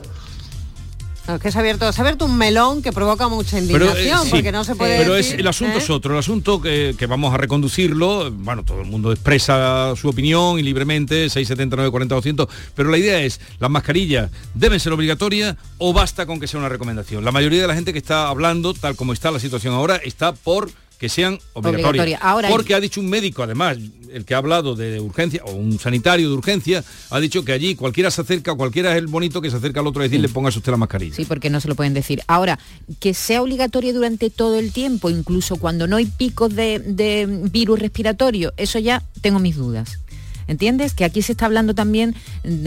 [1.28, 3.86] No, es que se ha abierto, se ha abierto un melón que provoca mucha Pero,
[3.86, 5.80] eh, indignación, sí, porque no se puede pero es, decir, el asunto ¿eh?
[5.80, 10.10] es otro, el asunto que, que vamos a reconducirlo, bueno, todo el mundo expresa su
[10.10, 15.56] opinión y libremente, 679 40 200, pero la idea es, las mascarillas deben ser obligatorias
[15.78, 17.26] o basta con que sea una recomendación.
[17.26, 20.34] La mayoría de la gente que está hablando, tal como está la situación ahora, está
[20.34, 21.90] por que sean obligatorias.
[21.90, 22.18] Obligatoria.
[22.20, 23.78] Ahora- Porque ha dicho un médico, además,
[24.12, 27.76] el que ha hablado de urgencia, o un sanitario de urgencia, ha dicho que allí
[27.76, 30.60] cualquiera se acerca, cualquiera es el bonito que se acerca al otro a decirle, póngase
[30.60, 31.16] usted la mascarilla.
[31.16, 32.22] Sí, porque no se lo pueden decir.
[32.28, 32.58] Ahora,
[33.00, 37.80] que sea obligatorio durante todo el tiempo, incluso cuando no hay picos de, de virus
[37.80, 40.00] respiratorio, eso ya tengo mis dudas.
[40.48, 40.94] ¿Entiendes?
[40.94, 42.16] Que aquí se está hablando también,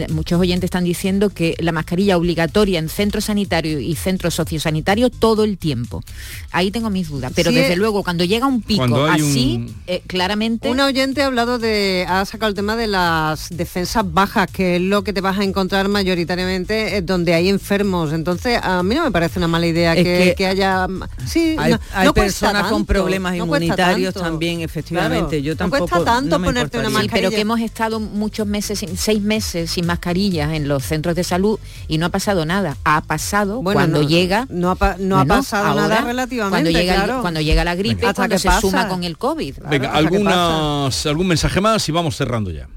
[0.09, 5.43] muchos oyentes están diciendo que la mascarilla obligatoria en centros sanitarios y centros sociosanitarios todo
[5.43, 6.03] el tiempo.
[6.51, 7.31] Ahí tengo mis dudas.
[7.35, 10.69] Pero Sí, desde eh, luego, cuando llega un pico así, un- eh, claramente...
[10.69, 14.81] Un oyente ha hablado de, ha sacado el tema de las defensas bajas, que es
[14.81, 18.11] lo que te vas a encontrar mayoritariamente eh, donde hay enfermos.
[18.13, 20.87] Entonces, a mí no me parece una mala idea que, que que haya...
[21.25, 25.41] Sí, hay, no, no personas con problemas no inmunitarios también, efectivamente.
[25.41, 25.87] Claro, Yo no tampoco.
[25.87, 27.09] cuesta tanto no ponerte una importaría.
[27.09, 31.23] Sí, pero que hemos estado muchos meses, seis meses sin mascarillas en los centros de
[31.23, 32.77] salud y no ha pasado nada.
[32.83, 34.45] Ha pasado Bueno, cuando no- llega.
[34.49, 37.21] no ha pasado ahora, nada relativamente, Cuando llega, el- claro.
[37.21, 38.09] cuando llega la gripe, Venga.
[38.09, 38.61] Hasta cuando que se pasa.
[38.61, 39.55] suma con el COVID.
[39.69, 39.97] Venga, que pasa.
[39.97, 42.67] algunas, algún mensaje más y vamos cerrando ya.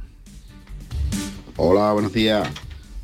[1.57, 2.49] Hola, buenos días.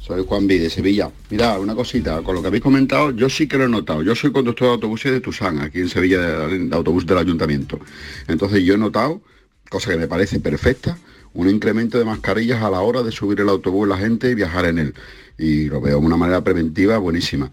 [0.00, 1.10] Soy Juan B de Sevilla.
[1.28, 4.02] Mira, una cosita, con lo que habéis comentado, yo sí que lo he notado.
[4.02, 7.78] Yo soy conductor de autobuses de Tusán, aquí en Sevilla, de, de autobús del ayuntamiento.
[8.26, 9.20] Entonces yo he notado,
[9.68, 10.96] cosa que me parece perfecta,
[11.34, 14.64] un incremento de mascarillas a la hora de subir el autobús la gente y viajar
[14.66, 14.94] en él.
[15.36, 17.50] Y lo veo de una manera preventiva buenísima.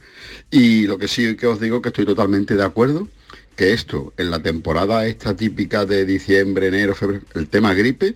[0.49, 3.07] Y lo que sí que os digo que estoy totalmente de acuerdo,
[3.55, 8.15] que esto, en la temporada esta típica de diciembre, enero, febrero, el tema gripe,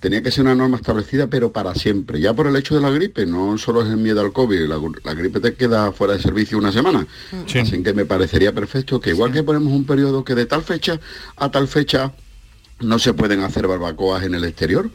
[0.00, 2.20] tenía que ser una norma establecida, pero para siempre.
[2.20, 4.80] Ya por el hecho de la gripe, no solo es el miedo al COVID, la,
[5.04, 7.06] la gripe te queda fuera de servicio una semana.
[7.60, 11.00] Así que me parecería perfecto que igual que ponemos un periodo que de tal fecha
[11.36, 12.12] a tal fecha
[12.80, 14.90] no se pueden hacer barbacoas en el exterior,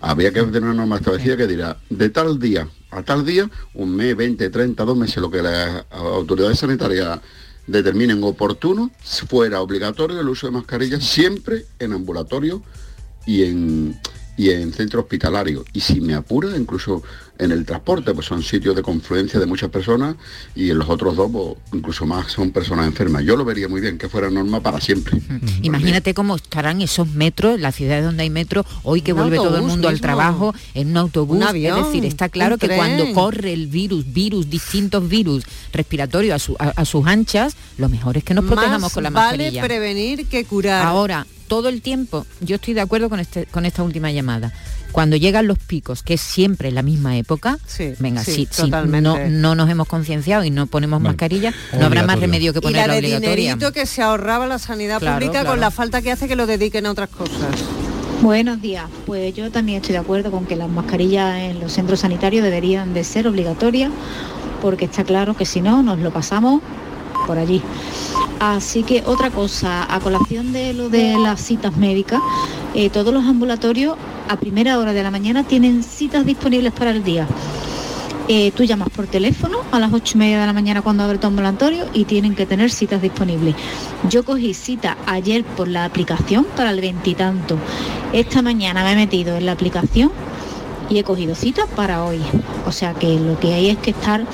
[0.00, 3.94] habría que tener una norma establecida que dirá, de tal día a tal día, un
[3.94, 7.20] mes, 20, 30, dos meses, lo que las autoridades sanitarias
[7.66, 8.90] determinen oportuno,
[9.28, 12.62] fuera obligatorio el uso de mascarillas siempre en ambulatorio
[13.26, 14.00] y en,
[14.36, 15.64] y en centro hospitalario.
[15.72, 17.02] Y si me apura, incluso
[17.38, 20.16] en el transporte, pues son sitios de confluencia de muchas personas
[20.54, 23.24] y en los otros dos, pues, incluso más, son personas enfermas.
[23.24, 25.20] Yo lo vería muy bien que fuera norma para siempre.
[25.62, 29.56] Imagínate cómo estarán esos metros, las ciudades donde hay metro, hoy que Un vuelve todo
[29.56, 31.36] el mundo al trabajo en un autobús.
[31.36, 36.34] Un avión, es decir, está claro que cuando corre el virus, virus, distintos virus respiratorios
[36.34, 39.10] a, su- a- a sus anchas, lo mejor es que nos protejamos Más con la
[39.10, 39.62] vale mascarilla.
[39.62, 40.86] prevenir que curar.
[40.86, 44.52] Ahora, todo el tiempo, yo estoy de acuerdo con, este, con esta última llamada.
[44.92, 47.58] Cuando llegan los picos, que es siempre la misma época,
[47.98, 52.04] venga, sí, si, si no, no nos hemos concienciado y no ponemos mascarilla, no habrá
[52.06, 53.20] más remedio que y la de obligatoria.
[53.36, 55.50] dinerito que se ahorraba la sanidad Claro, pública claro.
[55.50, 57.36] con la falta que hace que lo dediquen a otras cosas.
[58.22, 58.84] Buenos días.
[59.04, 62.94] Pues yo también estoy de acuerdo con que las mascarillas en los centros sanitarios deberían
[62.94, 63.90] de ser obligatorias
[64.62, 66.62] porque está claro que si no nos lo pasamos
[67.26, 67.60] por allí.
[68.38, 72.20] Así que otra cosa, a colación de lo de las citas médicas,
[72.74, 73.96] eh, todos los ambulatorios
[74.28, 77.26] a primera hora de la mañana tienen citas disponibles para el día.
[78.28, 81.16] Eh, tú llamas por teléfono a las ocho y media de la mañana cuando abre
[81.16, 83.54] tu ambulatorio y tienen que tener citas disponibles.
[84.10, 87.56] Yo cogí cita ayer por la aplicación para el veintitanto.
[88.12, 90.10] Esta mañana me he metido en la aplicación
[90.90, 92.20] y he cogido cita para hoy.
[92.66, 94.26] O sea que lo que hay es que estar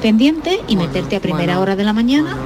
[0.00, 2.36] pendiente y meterte a primera bueno, hora de la mañana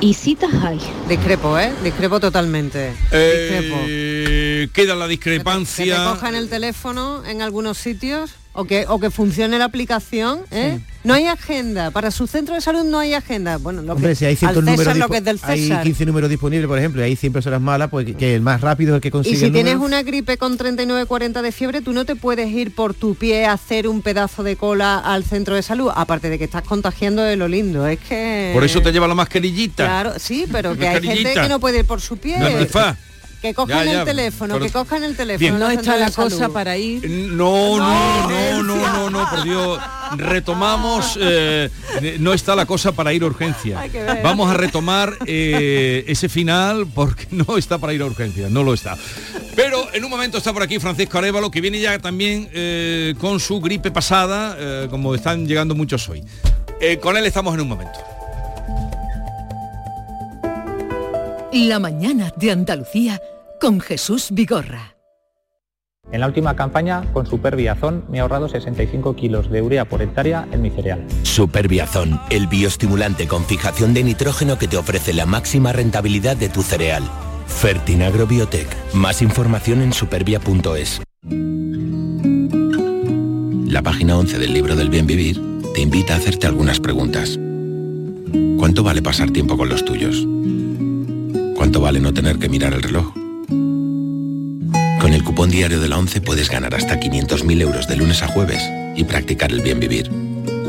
[0.00, 0.80] y citas hay.
[1.08, 1.72] Discrepo, ¿eh?
[1.82, 2.90] Discrepo totalmente.
[2.90, 3.76] Discrepo.
[3.88, 6.04] Eh, queda la Que te discrepancia.
[6.10, 10.80] cojan el teléfono en algunos sitios o que, o que funcione la aplicación, ¿eh?
[11.04, 11.92] No hay agenda.
[11.92, 13.58] Para su centro de salud no hay agenda.
[13.58, 15.82] Bueno, lo Hombre, que, si hay ciertos César números lo que es del hay César.
[15.84, 18.60] 15 números disponibles, por ejemplo, y hay 100 personas malas, pues que- que el más
[18.60, 19.86] rápido es el que consigue Y si el tienes número.
[19.86, 23.52] una gripe con 39-40 de fiebre, tú no te puedes ir por tu pie a
[23.52, 27.36] hacer un pedazo de cola al centro de salud, aparte de que estás contagiando de
[27.36, 27.86] lo lindo.
[27.86, 28.50] Es que...
[28.52, 29.84] Por eso te lleva la mascarillita.
[29.84, 32.36] Claro, sí, pero que hay gente que no puede ir por su pie.
[33.42, 35.38] Que cojan Ya, ya, el teléfono, pero- que cojan el teléfono.
[35.38, 35.58] Bien.
[35.58, 36.52] No está la cosa salud.
[36.54, 37.08] para ir.
[37.08, 39.78] No, no, no, no, no, no, por Dios.
[40.16, 41.70] Retomamos, eh,
[42.18, 43.82] no está la cosa para ir a urgencia.
[44.22, 48.74] Vamos a retomar eh, ese final porque no está para ir a urgencia, no lo
[48.74, 48.96] está.
[49.54, 53.38] Pero en un momento está por aquí Francisco Arevalo, que viene ya también eh, con
[53.40, 56.22] su gripe pasada, eh, como están llegando muchos hoy.
[56.80, 57.98] Eh, con él estamos en un momento.
[61.64, 63.18] La mañana de Andalucía
[63.62, 64.94] con Jesús Vigorra.
[66.12, 70.46] En la última campaña, con Superbiazón, me he ahorrado 65 kilos de urea por hectárea
[70.52, 71.06] en mi cereal.
[71.22, 76.62] Superbiazón, el bioestimulante con fijación de nitrógeno que te ofrece la máxima rentabilidad de tu
[76.62, 77.04] cereal.
[77.46, 78.68] Fertinagro Biotech.
[78.92, 81.00] Más información en supervia.es.
[83.72, 85.40] La página 11 del libro del bien vivir
[85.72, 87.38] te invita a hacerte algunas preguntas.
[88.58, 90.26] ¿Cuánto vale pasar tiempo con los tuyos?
[91.66, 93.12] ¿Cuánto vale no tener que mirar el reloj?
[95.00, 98.28] Con el cupón diario de la 11 puedes ganar hasta 500.000 euros de lunes a
[98.28, 98.62] jueves
[98.94, 100.08] y practicar el bien vivir.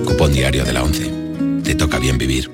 [0.07, 1.61] Cupón diario de la 11.
[1.63, 2.49] Te toca bien vivir.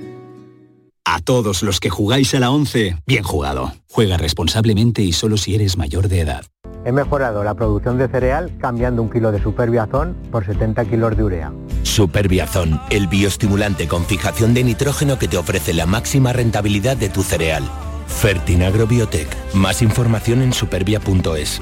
[1.06, 3.72] A todos los que jugáis a la 11, bien jugado.
[3.90, 6.44] Juega responsablemente y solo si eres mayor de edad.
[6.84, 11.24] He mejorado la producción de cereal cambiando un kilo de superbiazón por 70 kilos de
[11.24, 11.54] urea.
[11.84, 17.24] Superbiazón, el bioestimulante con fijación de nitrógeno que te ofrece la máxima rentabilidad de tu
[17.24, 17.64] cereal.
[18.14, 19.28] Fertinagro Biotech.
[19.54, 21.62] Más información en supervia.es.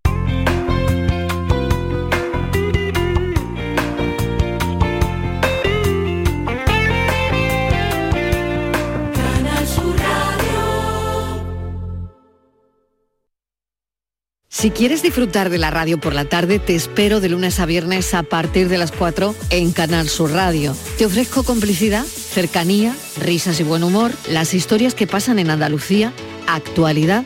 [14.61, 18.13] Si quieres disfrutar de la radio por la tarde, te espero de lunes a viernes
[18.13, 20.75] a partir de las 4 en Canal Sur Radio.
[20.99, 26.13] Te ofrezco complicidad, cercanía, risas y buen humor, las historias que pasan en Andalucía,
[26.45, 27.25] actualidad,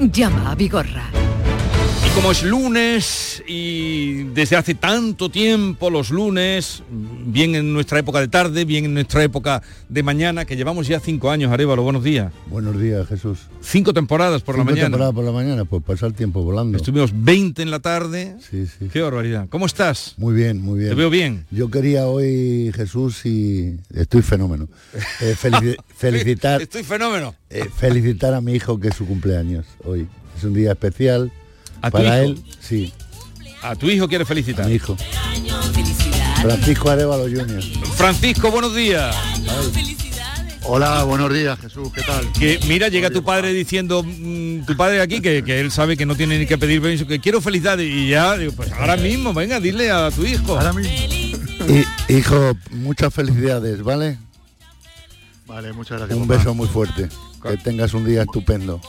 [0.00, 1.09] Llama a Vigorra.
[2.10, 8.20] Y como es lunes y desde hace tanto tiempo los lunes, bien en nuestra época
[8.20, 12.02] de tarde, bien en nuestra época de mañana, que llevamos ya cinco años, Arevalo, buenos
[12.04, 12.32] días.
[12.48, 13.38] Buenos días, Jesús.
[13.60, 14.86] Cinco temporadas por la Cinco mañana.
[14.88, 16.76] temporadas por la mañana, pues pasa el tiempo volando.
[16.76, 18.36] Estuvimos 20 en la tarde.
[18.50, 18.88] Sí, sí.
[18.92, 19.46] Qué barbaridad.
[19.48, 20.14] ¿Cómo estás?
[20.18, 20.90] Muy bien, muy bien.
[20.90, 21.46] Te veo bien.
[21.50, 24.68] Yo quería hoy, Jesús, y estoy fenómeno.
[25.20, 27.34] eh, felici- felicitar, Estoy fenómeno.
[27.50, 30.06] eh, felicitar a mi hijo que es su cumpleaños hoy.
[30.36, 31.30] Es un día especial
[31.82, 32.32] ¿A tu para hijo?
[32.32, 32.42] él.
[32.60, 32.92] Sí,
[33.62, 34.64] A tu hijo quiere felicitar.
[34.64, 34.96] a mi hijo.
[36.42, 37.62] Francisco Arevalo Jr.
[37.96, 39.14] Francisco, buenos días.
[40.62, 42.30] Hola, buenos días, Jesús, ¿qué tal?
[42.32, 46.06] Que mira, llega tu padre diciendo, mm, tu padre aquí, que, que él sabe que
[46.06, 47.90] no tiene ni que pedir permiso, que quiero felicidades.
[47.90, 50.56] Y ya, digo, pues ahora mismo, venga, dile a tu hijo.
[50.56, 50.92] Ahora mismo.
[52.08, 54.18] Y, hijo, muchas felicidades, ¿vale?
[55.46, 56.18] Vale, muchas gracias.
[56.18, 56.38] Un papá.
[56.38, 57.08] beso muy fuerte.
[57.42, 58.80] Que tengas un día estupendo.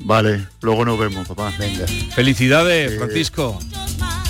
[0.00, 1.52] Vale, luego nos vemos, papá.
[1.58, 1.86] Venga.
[2.14, 3.58] Felicidades, Eh, Francisco.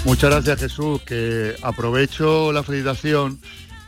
[0.05, 3.41] Muchas gracias, Jesús, que aprovecho la felicitación,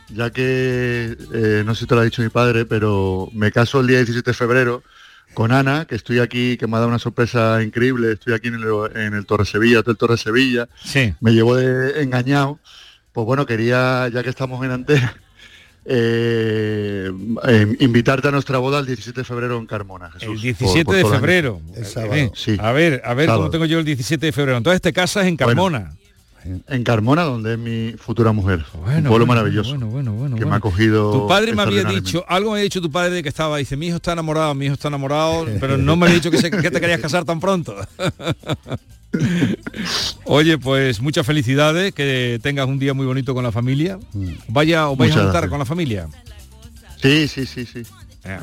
[0.09, 3.79] ya que, eh, no sé si te lo ha dicho mi padre, pero me caso
[3.79, 4.83] el día 17 de febrero
[5.33, 8.55] con Ana, que estoy aquí, que me ha dado una sorpresa increíble, estoy aquí en
[8.55, 8.63] el,
[8.95, 11.13] en el Torre Sevilla, Hotel Torre Sevilla, Sí.
[11.21, 12.59] me llevó de engañado,
[13.13, 15.15] pues bueno, quería, ya que estamos en antena,
[15.85, 17.11] eh,
[17.47, 20.23] eh, invitarte a nuestra boda el 17 de febrero en Carmona, Jesús.
[20.23, 21.61] El por- 17 por de el febrero.
[21.75, 22.57] Eh, Sí.
[22.59, 23.41] A ver, a ver Sábado.
[23.43, 24.57] cómo tengo yo el 17 de febrero.
[24.57, 25.93] Entonces te casas en Carmona.
[26.67, 28.65] En Carmona, donde es mi futura mujer.
[28.73, 29.69] un pueblo bueno, maravilloso.
[29.71, 30.55] bueno, bueno, bueno, que me bueno.
[30.55, 31.11] ha cogido.
[31.11, 33.77] Tu padre me había dicho, algo me había dicho tu padre de que estaba, dice,
[33.77, 36.49] mi hijo está enamorado, mi hijo está enamorado, pero no me había dicho que, se-
[36.49, 37.75] que te querías casar tan pronto.
[40.25, 43.99] Oye, pues muchas felicidades, que tengas un día muy bonito con la familia.
[44.47, 45.49] Vaya, os vais a juntar gracias.
[45.49, 46.07] con la familia.
[47.01, 47.83] Sí, sí, sí, sí.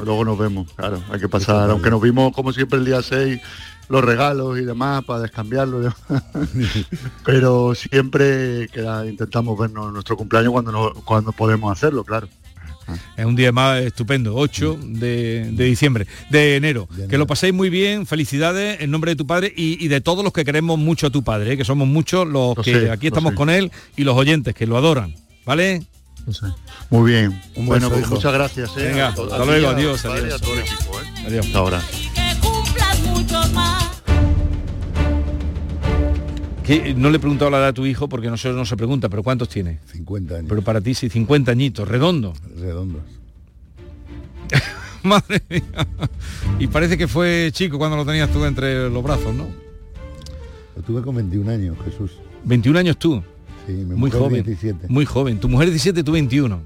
[0.05, 1.03] Luego nos vemos, claro.
[1.11, 3.41] Hay que pasar, aunque nos vimos como siempre el día 6,
[3.89, 5.95] los regalos y demás para descambiarlo.
[7.25, 8.69] Pero siempre
[9.07, 12.29] intentamos vernos en nuestro cumpleaños cuando, no- cuando podemos hacerlo, claro.
[13.17, 16.89] Es un día más estupendo, 8 de, de diciembre, de enero.
[17.09, 20.25] Que lo paséis muy bien, felicidades en nombre de tu padre y, y de todos
[20.25, 21.57] los que queremos mucho a tu padre, ¿eh?
[21.57, 23.37] que somos muchos los Lo que sé, aquí estamos sé.
[23.37, 25.15] con él y los oyentes que lo adoran.
[25.45, 25.83] ¿Vale?
[26.91, 27.41] Muy bien.
[27.55, 28.71] Un bueno, pues muchas gracias.
[28.77, 28.89] ¿eh?
[28.89, 30.75] Venga, hasta luego, adiós, tu padre y adiós, a todo el adiós.
[30.75, 31.05] equipo, ¿eh?
[31.27, 31.47] Adiós.
[31.47, 31.83] Hasta ahora.
[36.69, 39.09] Que no le he preguntado la edad a tu hijo porque nosotros no se pregunta,
[39.09, 39.79] pero ¿cuántos tiene?
[39.91, 40.47] 50 años.
[40.49, 42.35] Pero para ti sí, 50 añitos, redondo.
[42.61, 43.01] Redondos.
[45.03, 45.63] Madre mía.
[46.59, 49.47] Y parece que fue chico cuando lo tenías tú entre los brazos, ¿no?
[50.77, 52.13] Lo tuve con 21 años, Jesús.
[52.45, 53.23] 21 años tú.
[53.67, 54.45] Sí, mi Muy mujer joven.
[54.45, 54.87] 17.
[54.89, 55.39] Muy joven.
[55.41, 56.61] Tu mujer 17, tú 21.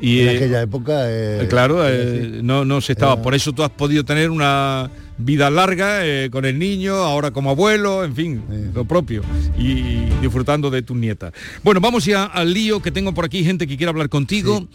[0.00, 0.94] Y en eh, aquella época...
[1.06, 3.12] eh, claro, eh, no, no se estaba.
[3.14, 7.30] Era- Por eso tú has podido tener una vida larga eh, con el niño, ahora
[7.30, 8.42] como abuelo, en fin,
[8.74, 9.22] lo propio.
[9.58, 11.32] Y, disfrutando de tus nietas.
[11.62, 14.66] Bueno, vamos ya al lío que tengo por aquí, gente que quiere hablar contigo.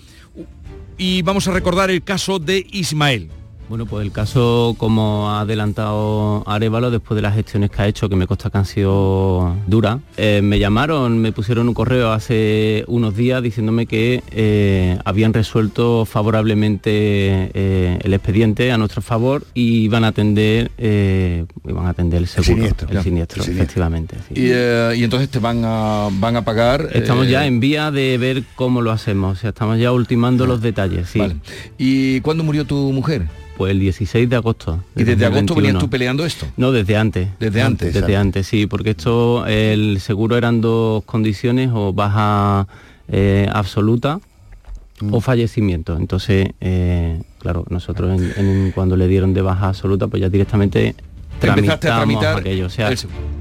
[0.98, 3.30] Y vamos a recordar el caso de Ismael.
[3.68, 8.10] Bueno, pues el caso, como ha adelantado Arevalo, después de las gestiones que ha hecho,
[8.10, 12.84] que me consta que han sido duras, eh, me llamaron, me pusieron un correo hace
[12.88, 16.92] unos días diciéndome que eh, habían resuelto favorablemente
[17.54, 22.56] eh, el expediente a nuestro favor y iban a atender, iban a atender el seguro,
[22.56, 23.64] siniestro, el siniestro, el siniestro.
[23.64, 24.18] efectivamente.
[24.28, 24.42] sí.
[24.42, 26.90] Y, y entonces te van a, van a pagar...
[26.94, 30.62] Estamos ya en vía de ver cómo lo hacemos, o sea, estamos ya ultimando los
[30.62, 31.20] detalles, sí.
[31.20, 31.38] Vale.
[31.80, 33.24] ¿Y cuándo murió tu mujer?
[33.58, 34.84] Pues el 16 de agosto.
[34.96, 35.80] ¿Y de desde agosto venías 2021.
[35.80, 36.46] tú peleando esto?
[36.58, 37.30] No, desde antes.
[37.40, 37.94] Desde antes.
[37.94, 42.68] Desde antes, sí, porque esto, el seguro eran dos condiciones, o baja
[43.08, 44.20] eh, absoluta
[45.02, 45.14] Mm.
[45.14, 45.98] o fallecimiento.
[45.98, 50.96] Entonces, eh, claro, nosotros en- en- cuando le dieron de baja absoluta, pues ya directamente
[51.42, 52.66] Empezaste a tramitamos tramitar aquello.
[52.68, 52.98] O sea, el.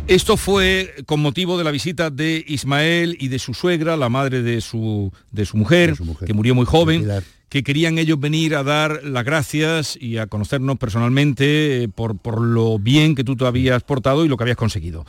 [0.08, 4.42] Esto fue con motivo de la visita de Ismael y de su suegra, la madre
[4.42, 5.94] de su, de su, mujer,
[6.26, 7.08] que murió muy joven,
[7.54, 12.40] que querían ellos venir a dar las gracias y a conocernos personalmente eh, por, por
[12.40, 15.04] lo bien que tú te habías portado y lo que habías conseguido.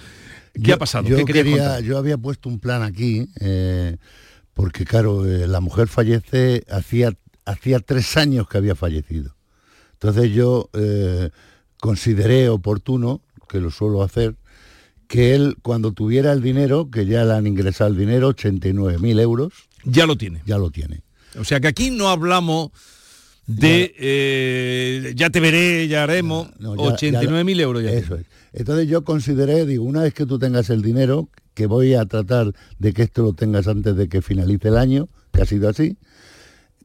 [0.54, 1.08] ¿Qué Yo- ha pasado?
[1.08, 3.98] Yo, ¿Qué querías quería- yo había puesto un plan aquí, eh,
[4.54, 7.14] porque claro, eh, la mujer fallece, hacía,
[7.46, 9.36] hacía tres años que había fallecido.
[9.94, 11.32] Entonces yo eh,
[11.80, 14.36] consideré oportuno, que lo suelo hacer,
[15.08, 19.52] que él cuando tuviera el dinero, que ya le han ingresado el dinero, 89.000 euros.
[19.84, 20.44] Ya lo tiene.
[20.46, 21.02] Ya lo tiene.
[21.40, 22.72] O sea que aquí no hablamos
[23.48, 27.92] de eh, ya te veré, ya haremos, No, ya- 89.000 ya- euros ya.
[27.92, 28.26] Eso es.
[28.54, 32.54] Entonces yo consideré, digo, una vez que tú tengas el dinero, que voy a tratar
[32.80, 35.98] de que esto lo tengas antes de que finalice el año, que ha sido así,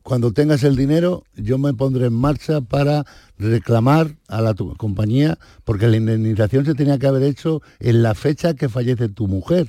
[0.02, 3.04] cuando tengas el dinero, yo me pondré en marcha para
[3.38, 8.14] reclamar a la tu- compañía, porque la indemnización se tenía que haber hecho en la
[8.14, 9.68] fecha que fallece tu mujer.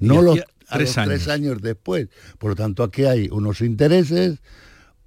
[0.00, 0.38] No los,
[0.74, 1.08] Tres años.
[1.08, 2.08] tres años después.
[2.38, 4.38] Por lo tanto, aquí hay unos intereses,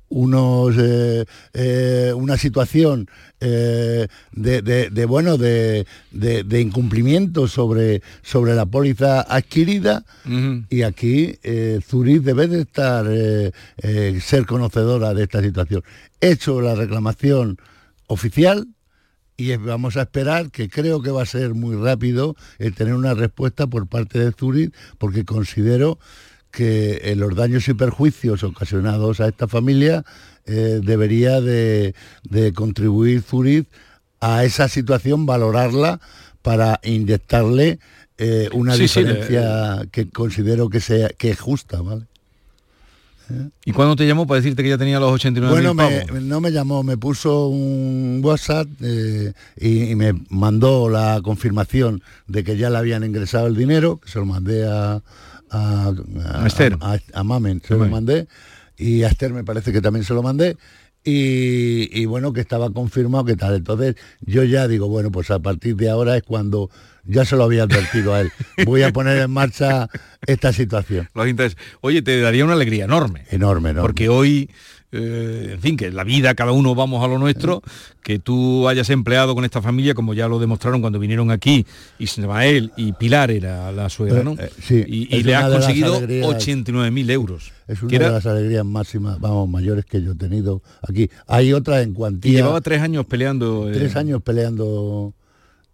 [0.09, 3.09] unos eh, eh, una situación
[3.41, 5.85] eh, de, de- de, bueno de,
[6.61, 10.05] incumplimiento sobre sobre la póliza adquirida
[10.69, 11.37] y aquí
[11.85, 13.05] Zurich debe de estar
[14.21, 15.83] ser conocedora de esta situación
[16.21, 17.57] he hecho la reclamación
[18.07, 18.65] oficial
[19.39, 23.13] y vamos a esperar que creo que va a ser muy rápido el tener una
[23.13, 25.99] respuesta por parte de Zurich porque considero
[26.49, 30.03] que eh, los daños y perjuicios ocasionados a esta familia
[30.47, 33.67] eh, debería de, de contribuir Zurich
[34.21, 35.99] a esa situación, valorarla
[36.41, 37.77] para inyectarle
[38.17, 42.05] eh, una Sí, sí, le- diferencia que considero que sea que es justa, ¿vale?
[43.65, 46.51] ¿Y cuándo te llamó para decirte que ya tenía los 89 Bueno, me- no me
[46.51, 52.69] llamó, me puso un WhatsApp eh, y, y me mandó la confirmación de que ya
[52.69, 55.01] le habían ingresado el dinero, que se lo mandé a,
[55.49, 55.93] a,
[56.25, 56.77] a- Esther.
[56.81, 58.27] a- a Mamen, se lo mandé,
[58.77, 60.55] y a Esther me parece que también se lo mandé.
[61.03, 63.55] Y, y bueno, que estaba confirmado que tal.
[63.55, 66.69] Entonces yo ya digo, bueno, pues a partir de ahora es cuando
[67.07, 68.31] ya se lo había advertido a él.
[68.65, 69.89] Voy a poner en marcha
[70.25, 71.07] esta situación.
[71.15, 71.57] Los intereses.
[71.81, 73.23] Oye, te daría una alegría enorme.
[73.31, 73.81] Enorme, enorme.
[73.87, 74.49] Porque hoy,
[74.91, 77.61] eh, en fin, que la vida, cada uno vamos a lo nuestro,
[78.03, 81.65] que tú hayas empleado con esta familia, como ya lo demostraron cuando vinieron aquí,
[81.99, 84.31] Ismael y Pilar era la suegra, ¿no?
[84.33, 86.27] Eh, eh, sí, y le has conseguido alegrías.
[86.27, 87.51] 89.000 euros.
[87.67, 91.09] Es una era- de las alegrías máximas, vamos, mayores que yo he tenido aquí.
[91.27, 92.31] Hay otra en y cuantía.
[92.31, 93.69] llevaba tres años peleando.
[93.69, 95.13] eh, tres años peleando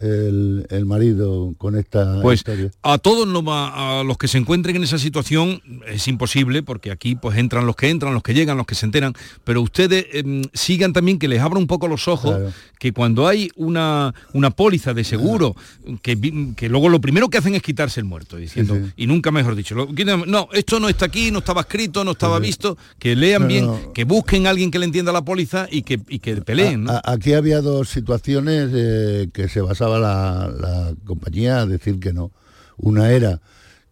[0.03, 2.71] el, el marido con esta Pues historia.
[2.83, 7.15] a todos va- a los que se encuentren en esa situación es imposible porque aquí
[7.15, 10.43] pues entran los que entran, los que llegan, los que se enteran, pero ustedes em,
[10.53, 14.93] sigan también que les abra un poco los ojos que cuando hay una, una póliza
[14.93, 15.55] de seguro
[16.01, 16.17] que,
[16.55, 19.73] que luego lo primero que hacen es quitarse el muerto diciendo y nunca mejor dicho
[19.75, 19.87] lo
[20.25, 23.65] no esto no está aquí no estaba escrito no estaba visto que lean No, bien
[23.67, 23.93] no.
[23.93, 26.91] que busquen a alguien que le entienda la póliza y que, y que peleen ¿no?
[26.91, 29.61] A- aquí había dos situaciones eh, que se
[29.99, 32.31] la, la compañía a decir que no.
[32.77, 33.41] Una era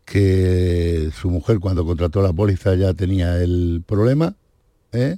[0.06, 4.36] que su mujer cuando contrató la póliza ya tenía el problema,
[4.91, 5.18] ¿eh?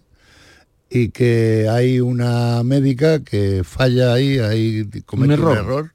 [0.89, 5.57] y que hay una médica que falla ahí, ahí comete un error.
[5.57, 5.93] error,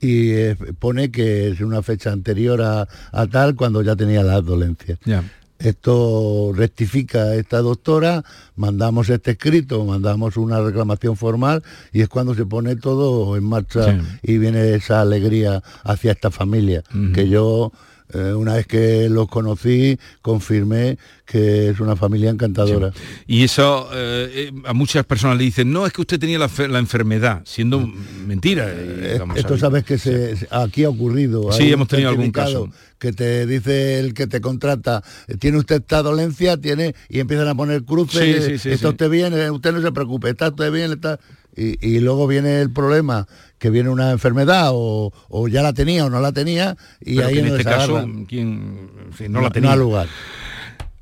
[0.00, 4.42] y eh, pone que es una fecha anterior a, a tal cuando ya tenía las
[4.42, 4.98] dolencias.
[5.04, 5.22] Ya.
[5.60, 8.24] Esto rectifica esta doctora,
[8.56, 13.98] mandamos este escrito, mandamos una reclamación formal y es cuando se pone todo en marcha
[14.22, 16.82] y viene esa alegría hacia esta familia,
[17.14, 17.72] que yo
[18.12, 22.90] eh, una vez que los conocí confirmé que es una familia encantadora.
[23.28, 26.48] Y eso eh, eh, a muchas personas le dicen, no, es que usted tenía la,
[26.48, 27.78] fe- la enfermedad, siendo
[28.26, 28.66] mentira.
[28.68, 31.52] eh, Esto sabes que se, aquí ha ocurrido.
[31.52, 32.68] Sí, hemos tenido algún caso.
[33.00, 37.48] Que te dice el que te contrata, eh, tiene usted esta dolencia, tiene, y empiezan
[37.48, 40.48] a poner cruces, Sí, sí, sí, está usted bien, eh, usted no se preocupe, está
[40.50, 41.18] usted bien, está.
[41.56, 43.26] Y, y luego viene el problema,
[43.58, 47.26] que viene una enfermedad, o, o ya la tenía o no la tenía, y Pero
[47.28, 48.90] ahí que en este caso, quien
[49.20, 49.72] no, No- la no tenía.
[49.72, 50.06] ha lugar.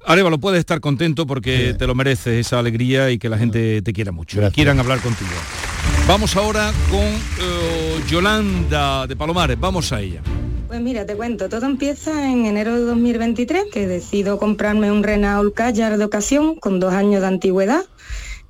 [0.06, 3.92] Arevalo, puedes estar contento porque te lo mereces esa alegría y que la gente te
[3.92, 4.40] quiera mucho.
[4.40, 5.30] y Quieran hablar contigo.
[6.06, 9.58] Vamos ahora con eh, Yolanda de Palomares.
[9.60, 10.22] Vamos a ella.
[10.68, 15.54] Pues mira, te cuento, todo empieza en enero de 2023, que decido comprarme un Renault
[15.54, 17.86] Kadjar de ocasión con dos años de antigüedad.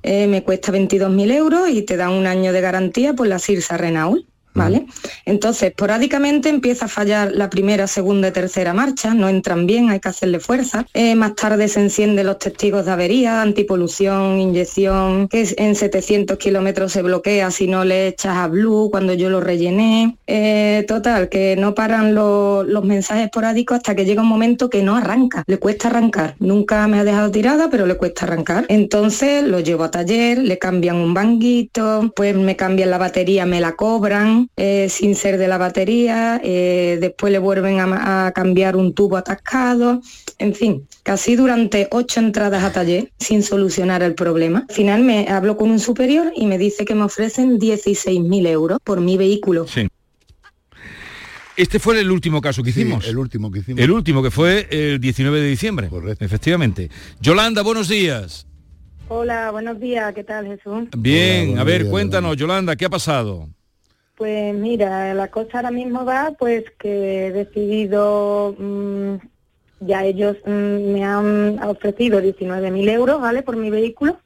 [0.03, 3.77] Eh, me cuesta 22.000 euros y te dan un año de garantía por la Sirsa
[3.77, 4.25] Renault.
[4.59, 4.85] ¿Vale?
[5.25, 9.99] Entonces, esporádicamente empieza a fallar la primera, segunda y tercera marcha, no entran bien, hay
[9.99, 10.85] que hacerle fuerza.
[10.93, 16.91] Eh, más tarde se encienden los testigos de avería, antipolución, inyección, que en 700 kilómetros
[16.91, 20.17] se bloquea si no le echas a Blue cuando yo lo rellené.
[20.27, 24.83] Eh, total, que no paran lo- los mensajes esporádicos hasta que llega un momento que
[24.83, 26.35] no arranca, le cuesta arrancar.
[26.39, 28.65] Nunca me ha dejado tirada, pero le cuesta arrancar.
[28.69, 33.61] Entonces lo llevo a taller, le cambian un banguito, pues me cambian la batería, me
[33.61, 38.93] la cobran eh, sin ser de la batería, eh, después le vuelven a, cambiar un
[38.93, 40.01] tubo atascado,
[40.37, 44.65] en fin, casi durante ocho entradas a taller sin solucionar el problema.
[44.67, 48.79] Al final me hablo con un superior y me dice que me ofrecen 16.000 euros
[48.83, 49.65] por mi vehículo.
[49.67, 49.87] Sí.
[51.55, 53.05] Este fue el último caso que Sí, hicimos.
[53.05, 53.81] el último que hicimos.
[53.81, 55.89] El último, que fue el 19 de diciembre.
[55.89, 56.23] Correcto.
[56.23, 56.89] Efectivamente.
[57.19, 58.47] Yolanda, buenos días.
[59.09, 60.87] Hola, buenos días, ¿qué tal Jesús?
[60.97, 63.49] Bien, a ver, días, cuéntanos, Yolanda, ¿qué ha pasado?
[64.19, 69.13] Pues mira, la cosa ahora mismo va pues que he decidido, mm,
[69.79, 73.43] ya ellos mm, me han ofrecido 19.000 euros, ¿vale?
[73.43, 74.19] Por mi vehículo.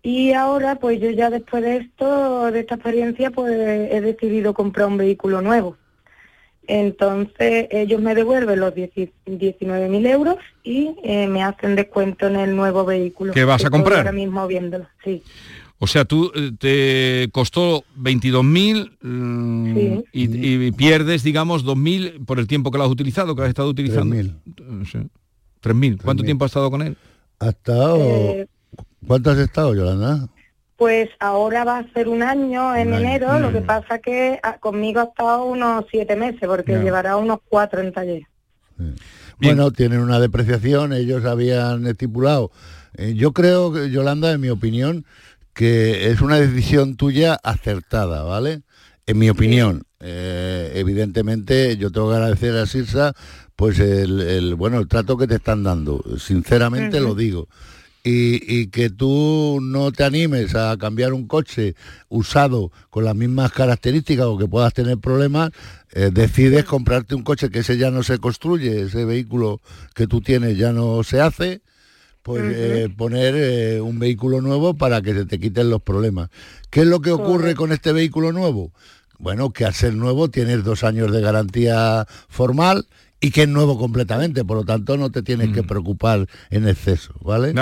[0.00, 4.86] Y ahora pues yo ya después de esto, de esta experiencia, pues he decidido comprar
[4.86, 5.76] un vehículo nuevo.
[6.68, 12.84] Entonces ellos me devuelven los 19.000 euros y eh, me hacen descuento en el nuevo
[12.84, 13.32] vehículo.
[13.32, 13.98] ¿Que vas a comprar?
[13.98, 15.24] Ahora mismo viéndolo, sí.
[15.82, 20.04] O sea, tú eh, te costó 22.000 mm, Sí.
[20.12, 23.70] y, y pierdes, digamos, 2.000 por el tiempo que lo has utilizado, que has estado
[23.70, 24.14] utilizando.
[24.14, 24.86] 3.000.
[24.86, 24.98] Sí.
[25.62, 26.02] 3.000.
[26.02, 26.96] ¿Cuánto tiempo has estado con él?
[27.38, 27.96] ¿Has estado?
[27.98, 28.46] Eh,
[29.06, 30.28] ¿Cuánto has estado, Yolanda?
[30.76, 34.38] Pues ahora va a ser un año en Un año, enero, lo que pasa que
[34.42, 36.82] ah, conmigo ha estado unos siete meses, porque Ya.
[36.82, 38.22] llevará unos cuatro en taller.
[39.40, 42.50] Bueno, tienen una depreciación, ellos habían estipulado.
[42.96, 45.04] Eh, yo creo, que, Yolanda, en mi opinión,
[45.60, 48.62] que es una decisión tuya acertada, ¿vale?
[49.06, 49.82] En mi opinión.
[50.00, 53.12] Eh, evidentemente, yo tengo que agradecer a Sirsa
[53.56, 56.02] pues el, el, bueno el trato que te están dando.
[56.18, 57.46] Sinceramente lo digo.
[58.02, 61.74] Y, y que tú no te animes a cambiar un coche
[62.08, 65.50] usado con las mismas características o que puedas tener problemas,
[65.92, 69.60] eh, decides comprarte un coche que ese ya no se construye, ese vehículo
[69.94, 71.60] que tú tienes ya no se hace,
[72.22, 76.30] pues eh, poner eh, un vehículo nuevo para que se te quiten los problemas.
[76.70, 78.72] ¿Qué es lo que ocurre con este vehículo nuevo?
[79.18, 82.86] Bueno, que al ser nuevo tienes dos años de garantía formal
[83.20, 87.14] y que es nuevo completamente, por lo tanto no te tienes que preocupar en exceso,
[87.20, 87.52] ¿vale?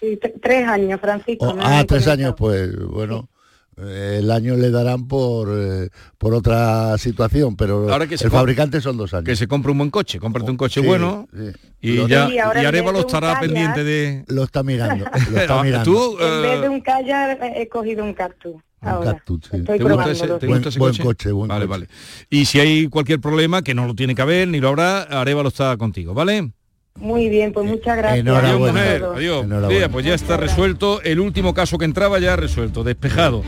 [0.00, 1.46] Sí, tres años, Francisco.
[1.46, 3.28] Oh, ah, tres años, pues bueno,
[3.76, 8.80] el año le darán por, eh, por otra situación, pero Ahora que se el fabricante
[8.80, 9.24] son dos años.
[9.26, 11.52] Que se compre un buen coche, cómprate un coche Sí, bueno sí.
[11.82, 15.36] y Lo- ya y vez Arevalo de estará Kayak- pendiente de Lo está mirando, lo
[15.40, 15.84] está mirando.
[15.84, 18.54] Tú, En vez de eh, un Kayak he cogido un cactus.
[18.80, 19.12] Ahora.
[19.14, 19.62] Cactus, sí.
[19.64, 21.02] ¿Te gusta ese, te gusta ese Buen- coche?
[21.02, 21.70] buen coche, buen vale, coche.
[21.86, 21.88] vale.
[22.30, 25.48] Y si hay cualquier problema, que no lo tiene que haber ni lo habrá, Arevalo
[25.48, 26.52] está contigo, ¿vale?
[26.96, 28.26] Muy bien, pues muchas gracias.
[28.26, 29.04] Adiós, mujer.
[29.04, 29.44] Adiós.
[29.44, 29.68] Enhorabuena.
[29.68, 31.02] Mira, pues ya está resuelto.
[31.02, 33.42] El último caso que entraba ya resuelto, despejado.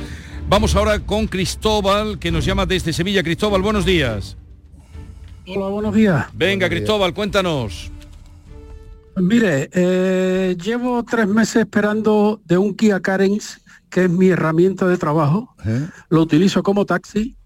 [0.49, 3.23] Vamos ahora con Cristóbal, que nos llama desde Sevilla.
[3.23, 4.37] Cristóbal, buenos días.
[5.47, 6.27] Hola, buenos días.
[6.35, 7.91] Venga, Cristóbal, cuéntanos.
[9.17, 14.97] Mire, eh, llevo tres meses esperando de un Kia Carens, que es mi herramienta de
[14.97, 15.55] trabajo.
[15.67, 15.87] ¿Eh?
[16.09, 17.37] Lo utilizo como taxi.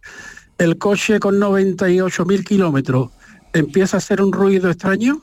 [0.58, 3.10] El coche con 98 mil kilómetros
[3.52, 5.20] empieza a hacer un ruido extraño.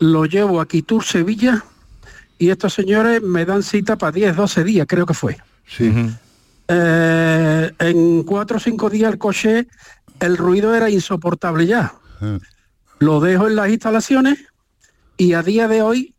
[0.00, 1.64] Lo llevo a Quitur, Sevilla,
[2.38, 5.38] y estos señores me dan cita para 10, 12 días, creo que fue.
[5.66, 5.92] Sí.
[6.68, 9.68] Eh, en cuatro o cinco días el coche,
[10.20, 11.94] el ruido era insoportable ya.
[12.22, 12.38] Eh,
[12.98, 14.38] Lo dejo en las instalaciones
[15.16, 16.14] y a día de hoy,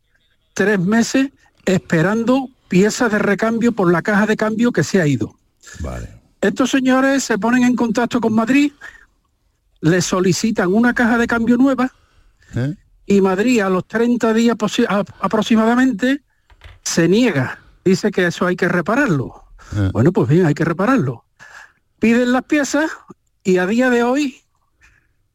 [0.54, 1.30] tres meses
[1.64, 5.34] esperando piezas de recambio por la caja de cambio que se ha ido.
[5.80, 6.08] Vale.
[6.40, 8.72] Estos señores se ponen en contacto con Madrid,
[9.80, 11.92] le solicitan una caja de cambio nueva
[12.54, 12.74] ¿Eh?
[13.06, 14.56] Y Madrid a los 30 días
[15.20, 16.22] aproximadamente
[16.82, 17.58] se niega.
[17.84, 19.44] Dice que eso hay que repararlo.
[19.76, 19.90] Eh.
[19.92, 21.24] Bueno, pues bien, hay que repararlo.
[21.98, 22.90] Piden las piezas
[23.44, 24.36] y a día de hoy,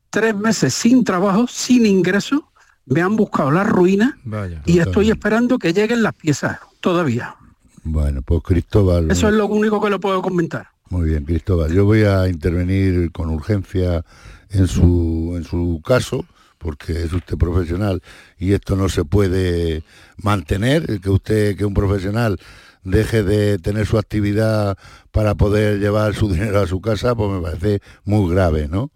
[0.09, 2.51] tres meses sin trabajo, sin ingreso,
[2.85, 4.61] me han buscado la ruina Vaya.
[4.65, 7.35] y estoy esperando que lleguen las piezas todavía.
[7.83, 9.11] Bueno, pues Cristóbal.
[9.11, 10.67] Eso es lo único que le puedo comentar.
[10.89, 11.73] Muy bien, Cristóbal.
[11.73, 14.03] Yo voy a intervenir con urgencia
[14.49, 16.25] en su, en su caso,
[16.57, 18.01] porque es usted profesional
[18.37, 19.83] y esto no se puede
[20.17, 22.39] mantener, que usted, que un profesional
[22.83, 24.77] deje de tener su actividad
[25.11, 28.91] para poder llevar su dinero a su casa, pues me parece muy grave, ¿no?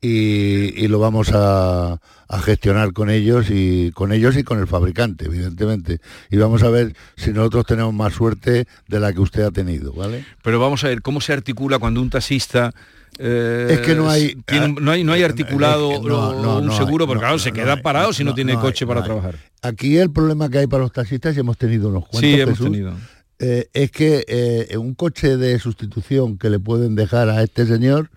[0.00, 1.94] Y, lo vamos a,
[2.28, 6.00] a gestionar con ellos y con ellos y con el fabricante, evidentemente.
[6.30, 9.92] Y vamos a ver si nosotros tenemos más suerte de la que usted ha tenido,
[9.92, 10.24] ¿vale?
[10.42, 12.72] Pero vamos a ver cómo se articula cuando un taxista
[13.18, 16.42] eh, Es que no hay- tiene no hay no hay articulado es que no, o
[16.42, 19.36] no, un seguro porque claro se queda parado si no, tiene hay, coche para trabajar.
[19.62, 22.58] Aquí el problema que hay para los taxistas, y hemos tenido unos cuantos, sí hemos
[22.58, 22.92] Jesús, tenido.
[23.38, 28.10] eh, es que eh, un coche de sustitución que le pueden dejar a este señor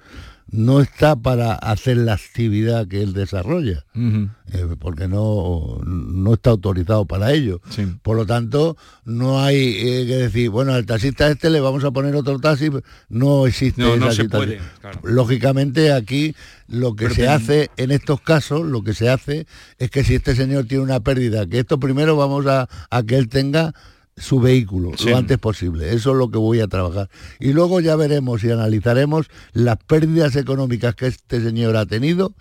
[0.51, 7.05] no está para hacer la actividad que él desarrolla, eh, porque no, no está autorizado
[7.05, 7.61] para ello.
[8.01, 8.75] Por lo tanto,
[9.05, 12.69] no hay eh, que decir, bueno, al taxista este le vamos a poner otro taxi,
[13.09, 14.57] no existe No, no esa se situación.
[14.57, 14.99] puede, claro.
[15.03, 16.35] Lógicamente aquí
[16.67, 19.45] lo que Pero se ten- hace en estos casos, lo que se hace
[19.77, 23.17] es que si este señor tiene una pérdida, que esto primero vamos a, a que
[23.17, 23.73] él tenga
[24.19, 25.09] su vehículo Sí.
[25.09, 25.93] lo antes posible.
[25.93, 27.09] Eso es lo que voy a trabajar.
[27.39, 32.33] Y luego ya veremos y analizaremos las pérdidas económicas que este señor ha tenido,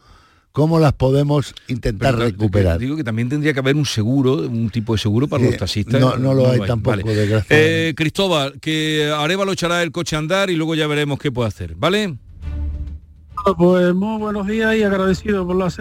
[0.53, 2.79] cómo las podemos intentar Pero, recuperar.
[2.81, 5.59] digo que también tendría que haber un seguro un tipo de seguro para Sí, los
[5.59, 7.91] taxistas no- no lo hay tampoco, desgraciadamente.
[7.91, 11.49] Eh, Cristóbal que Arevalo echará el coche a andar y luego ya veremos qué puede
[11.49, 12.17] hacer vale
[13.57, 15.73] Pues muy buenos días y agradecido por la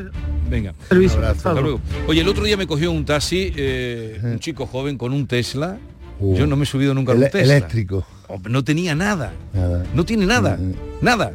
[0.50, 1.26] venga servicio.
[1.26, 1.82] Hasta luego.
[2.08, 5.78] Oye, el otro día me cogió un taxi, eh, un chico joven con un Tesla.
[6.20, 7.58] Yo no me he subido nunca a un Tesla.
[7.58, 8.06] eléctrico.
[8.28, 9.34] Hombre, No tenía nada.
[9.54, 9.86] Nada.
[9.94, 10.58] No tiene nada.
[11.02, 11.34] Nada.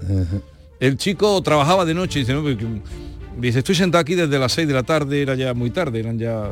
[0.81, 2.67] El chico trabajaba de noche, dice, no, porque-
[3.39, 6.19] dice, estoy sentado aquí desde las 6 de la tarde, era ya muy tarde, eran
[6.19, 6.51] ya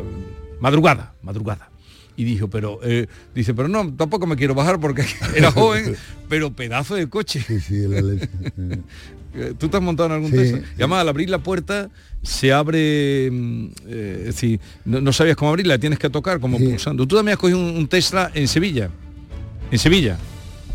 [0.61, 1.68] madrugada, madrugada.
[2.16, 5.05] Y dijo, pero, eh, dice, pero no, tampoco me quiero bajar porque
[5.35, 5.97] era joven,
[6.29, 7.41] pero pedazo de coche.
[7.47, 8.29] Sí, sí, la leche.
[9.59, 10.55] ¿Tú te has montado en algún Sí.
[10.55, 11.89] Y además al abrir la puerta
[12.22, 16.59] se abre, mm, eh, es decir, no, no sabías cómo abrirla, tienes que tocar como
[16.59, 17.07] pulsando.
[17.07, 18.91] Tú también has cogido un, un Tesla en Sevilla.
[19.70, 20.18] En Sevilla.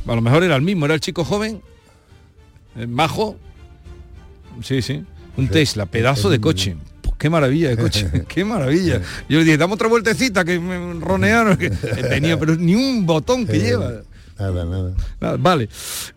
[0.08, 1.62] A lo mejor era el mismo, era el chico joven,
[2.78, 3.38] eh, majo.
[4.62, 5.04] Sí, sí.
[5.38, 6.78] Un Tesla, pedazo de coche.
[7.02, 9.02] Pues qué maravilla de coche, qué maravilla.
[9.28, 11.58] Yo le dije, dame otra vueltecita que me ronearon.
[11.58, 11.70] que
[12.10, 14.02] tenía, pero ni un botón que lleva.
[14.38, 14.94] Nada, nada.
[15.22, 15.70] Nada, Vale.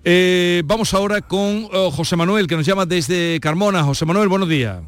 [0.04, 3.84] Eh, vamos ahora con eh, José Manuel, que nos llama desde Carmona.
[3.84, 4.80] José Manuel, buenos días.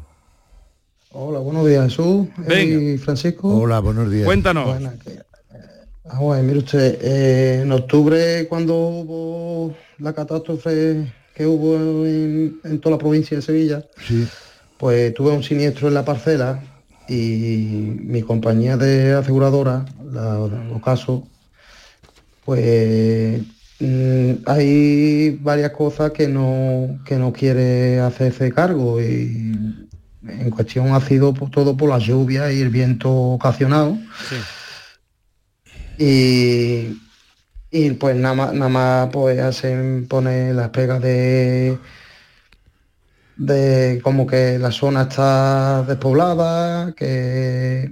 [1.13, 2.81] Hola, buenos días, Jesús Venga.
[2.93, 3.47] y Francisco.
[3.49, 4.25] Hola, buenos días.
[4.25, 4.77] Cuéntanos.
[5.03, 12.79] Que- eh, mire usted, eh, en octubre cuando hubo la catástrofe que hubo en, en
[12.79, 14.27] toda la provincia de Sevilla, Sí.
[14.77, 16.61] pues tuve un siniestro en la parcela
[17.07, 20.39] y mi compañía de aseguradora, la
[20.73, 21.27] Ocaso,
[22.45, 23.41] pues
[23.79, 29.53] mm, hay varias cosas que no, que no quiere hacerse cargo y
[30.27, 33.97] en cuestión ha sido por todo por la lluvia y el viento ocasionado.
[35.97, 36.99] Y,
[37.69, 41.77] y pues nada más, nada más pues hacen poner las pegas de
[43.37, 47.91] de como que la zona está despoblada, que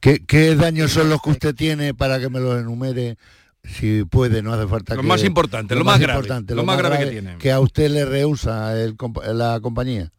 [0.00, 3.16] ¿Qué, qué daños son los que usted tiene para que me los enumere?
[3.68, 6.98] Si puede, no hace falta Lo que- más importante, lo más grave, lo más grave
[6.98, 7.36] que tiene.
[7.38, 8.96] Que a usted le rehúsa el
[9.34, 10.12] la compañía.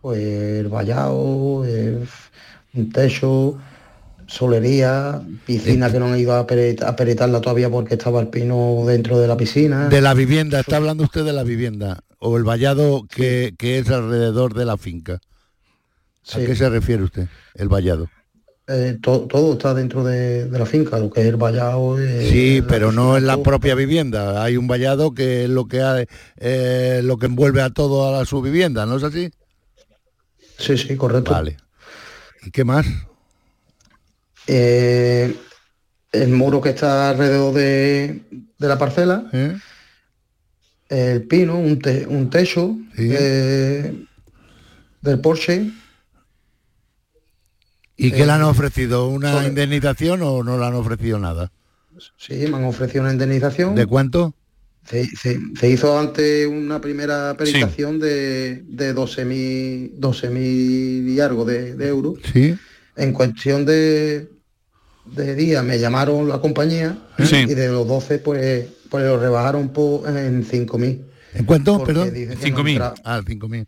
[0.00, 2.08] pues el vallado, el-
[2.72, 3.58] un techo,
[4.26, 8.84] solería, piscina que no han ido a pere- a peretarla todavía porque estaba el pino
[8.86, 9.88] dentro de la piscina.
[9.88, 12.00] De la vivienda, está hablando usted de la vivienda.
[12.18, 15.14] O el vallado que, que es alrededor de la finca.
[15.14, 15.18] ¿A
[16.38, 16.46] Sí.
[16.46, 17.28] qué se refiere usted?
[17.54, 18.08] El vallado.
[18.72, 21.98] Eh, to- todo está dentro de, de la finca, lo que es el vallado.
[22.00, 23.42] eh, Sí, pero no en la todo.
[23.42, 24.44] propia vivienda.
[24.44, 26.04] Hay un vallado que es lo que ha-
[26.36, 29.30] eh, lo que envuelve a todo a su vivienda, ¿no es así?
[30.58, 31.32] Sí, sí, correcto.
[31.32, 31.56] Vale.
[32.46, 32.86] ¿Y qué más?
[34.46, 35.34] Eh,
[36.12, 38.22] el muro que está alrededor de,
[38.58, 39.24] de la parcela,
[40.88, 43.08] el pino, un, te- un techo Sí.
[43.12, 44.04] eh,
[45.00, 45.70] del Porsche.
[48.06, 49.08] ¿Y qué Eh, le han ofrecido?
[49.08, 51.52] ¿Una sobre- indemnización o no le han ofrecido nada?
[52.16, 53.74] Sí, me han ofrecido una indemnización.
[53.74, 54.34] ¿De cuánto?
[54.86, 61.74] Se, se- se hizo antes una primera peritación de, de 12.000 12.000 y algo de,
[61.76, 62.14] de euros.
[62.32, 62.56] Sí.
[62.96, 64.30] En cuestión de,
[65.04, 67.36] de días me llamaron la compañía Sí.
[67.48, 71.00] y de los 12 pues, pues lo rebajaron por, en 5.000.
[71.34, 72.12] ¿En cuánto, perdón?
[72.14, 72.70] dice que no 5.000.
[72.72, 73.66] entra- Ah, 5.000.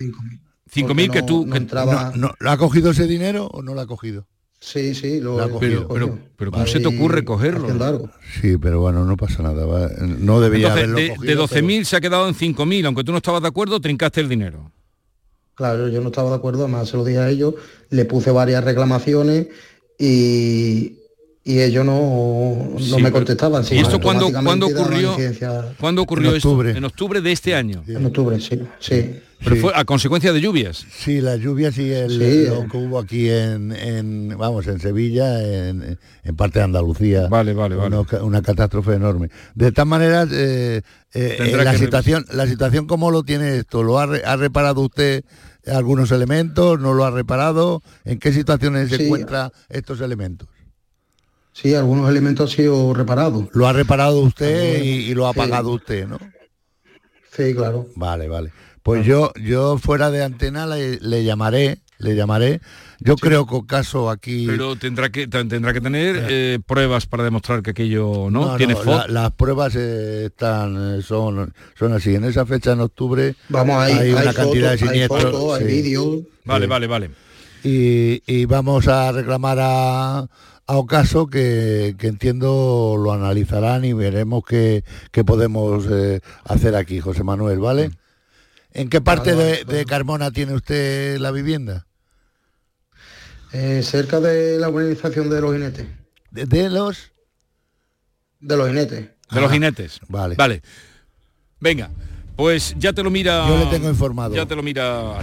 [0.00, 0.40] 5.000.
[0.72, 1.46] 5.000 que no- tú...
[1.46, 4.26] no que- entraba- No, no, ¿Ha cogido ese dinero o no lo ha cogido?
[4.60, 5.86] Sí, sí, lo La ha cogido.
[5.86, 8.10] pero, pero ¿cómo se te ocurre cogerlo?
[8.40, 9.64] Sí, pero bueno, no pasa nada.
[9.66, 9.88] va.
[10.00, 11.46] No debía Entonces, haberlo de, cogido.
[11.46, 14.28] de 12.000 se ha quedado en 5.000, aunque tú no estabas de acuerdo, trincaste el
[14.28, 14.72] dinero.
[15.54, 17.54] Claro, yo no estaba de acuerdo, además se lo dije a ellos,
[17.90, 19.46] le puse varias reclamaciones
[19.98, 20.97] y,
[21.48, 23.64] y ellos no, no Sí, me contestaban.
[23.70, 25.16] ¿Y esto cuándo, cuándo ocurrió?
[25.80, 26.68] ¿Cuándo ocurrió En octubre.
[26.70, 26.78] esto?
[26.78, 27.82] En octubre de este año.
[27.86, 29.14] En octubre, sí, sí.
[29.42, 29.62] Pero Sí.
[29.62, 30.84] fue a consecuencia de lluvias.
[30.92, 35.42] Sí, las lluvias y el, Sí, lo que hubo aquí en, en, vamos, en Sevilla,
[35.68, 37.28] en, en parte de Andalucía.
[37.28, 37.96] Vale, vale, vale.
[37.96, 39.30] Una, ca- una catástrofe enorme.
[39.54, 40.82] De todas maneras, eh,
[41.14, 44.80] eh, eh, la que situación, la situación cómo lo tiene esto, ¿lo ha, ha reparado
[44.82, 45.24] usted
[45.66, 46.78] algunos elementos?
[46.80, 47.80] ¿No lo ha reparado?
[48.04, 50.48] ¿En qué situaciones se encuentran estos elementos?
[51.60, 53.46] Sí, algunos elementos han sido reparados.
[53.52, 55.38] Lo ha reparado usted y, y lo ha Sí.
[55.38, 56.18] pagado usted, ¿no?
[57.36, 57.86] Sí, claro.
[57.96, 58.52] Vale, vale.
[58.82, 62.60] Pues yo, yo fuera de antena le, le llamaré, le llamaré.
[63.00, 64.46] Yo creo que caso aquí.
[64.46, 68.74] Pero tendrá que tendrá que tener eh, pruebas para demostrar que aquello no, No, tiene
[68.74, 68.90] no, foto.
[68.98, 72.14] la- las pruebas eh, están eh, son son así.
[72.14, 75.60] En esa fecha en octubre Vamos, hay, hay una hay cantidad de hay siniestros.
[75.60, 76.16] hay vídeos.
[76.44, 76.70] Vale, Sí.
[76.70, 77.10] vale, vale.
[77.64, 80.26] Y, y vamos a reclamar a,
[80.68, 87.00] a Ocaso que, que entiendo lo analizarán y veremos qué, qué podemos eh, hacer aquí,
[87.00, 87.90] José Manuel, ¿vale?
[88.72, 91.86] ¿En qué parte de, de Carmona tiene usted la vivienda?
[93.52, 95.86] Eh, cerca de la urbanización de los jinetes.
[96.30, 97.12] ¿De, de los?
[98.38, 99.08] De los jinetes.
[99.32, 100.00] De los jinetes.
[100.08, 100.34] Vale.
[100.36, 100.62] Vale.
[101.60, 101.90] Venga,
[102.36, 103.48] pues ya te lo mira.
[103.48, 104.34] Yo le tengo informado.
[104.34, 105.18] Ya te lo mira.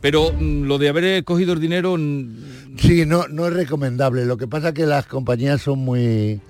[0.00, 1.96] Pero mm, lo de haber cogido el dinero.
[1.98, 4.24] mm, Sí, no, no es recomendable.
[4.24, 6.40] Lo que pasa es que las compañías son muy...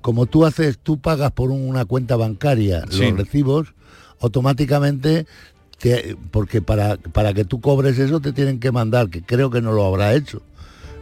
[0.00, 3.10] Como tú haces, tú pagas por una cuenta bancaria Sí.
[3.10, 3.74] los recibos,
[4.20, 5.26] automáticamente,
[5.78, 9.60] te- porque para, para que tú cobres eso te tienen que mandar, que creo que
[9.60, 10.42] no lo habrá hecho.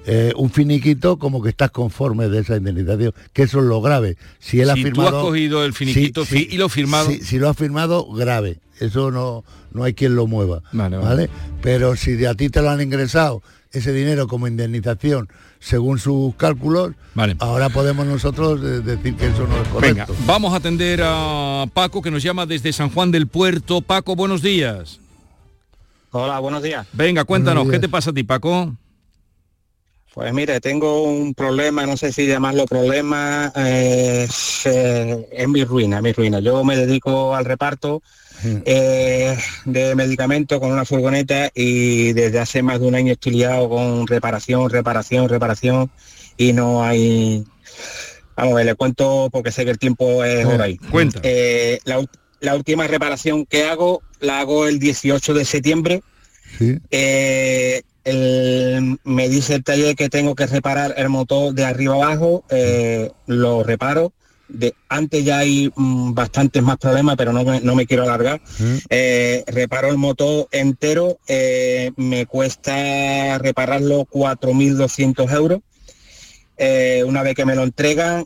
[0.06, 4.16] Eh, un finiquito como que estás conforme de esa indemnización, que eso es lo grave.
[4.38, 7.10] Si él ha Si tú firmado, has cogido el finiquito fi- y lo firmado...
[7.10, 8.60] si, si lo ha firmado, grave.
[8.78, 9.42] Eso no,
[9.72, 10.62] no hay quien lo mueva.
[10.72, 11.30] Vale, Vale, vale.
[11.62, 13.42] Pero si de a ti te lo han ingresado
[13.72, 15.28] ese dinero como indemnización
[15.58, 16.92] según sus cálculos,
[17.40, 20.14] ahora podemos nosotros eh, decir que eso no es Venga, correcto.
[20.26, 23.80] vamos a atender a Paco que nos llama desde San Juan del Puerto.
[23.80, 25.00] Paco, buenos días.
[26.12, 26.86] Hola, buenos días.
[26.92, 27.80] Venga, cuéntanos, Buenos ¿qué días.
[27.82, 28.76] te pasa a ti, Paco?
[30.16, 35.62] Pues mire, tengo un problema, no sé si llamarlo problema, eh, es, eh, es mi
[35.62, 36.40] ruina, mi ruina.
[36.40, 38.02] Yo me dedico al reparto
[38.64, 39.36] eh,
[39.66, 44.06] de medicamentos con una furgoneta y desde hace más de un año estoy liado con
[44.06, 45.90] reparación, reparación, reparación
[46.38, 47.44] y no hay...
[48.36, 50.78] Vamos a ver, le cuento porque sé que el tiempo es hora ahí.
[50.78, 51.20] Cuenta.
[51.24, 52.02] Eh, la,
[52.40, 56.02] la última reparación que hago la hago el 18 de septiembre.
[56.90, 62.44] Eh, el- me dice el taller que tengo que reparar el motor de arriba abajo,
[62.48, 64.12] eh, lo reparo.
[64.48, 68.40] De, antes ya hay mm, bastantes más problemas, pero no me, no me quiero alargar.
[68.90, 75.60] Eh, reparo el motor entero, eh, me cuesta repararlo 4.200 euros.
[77.06, 78.24] Una vez que me lo entregan,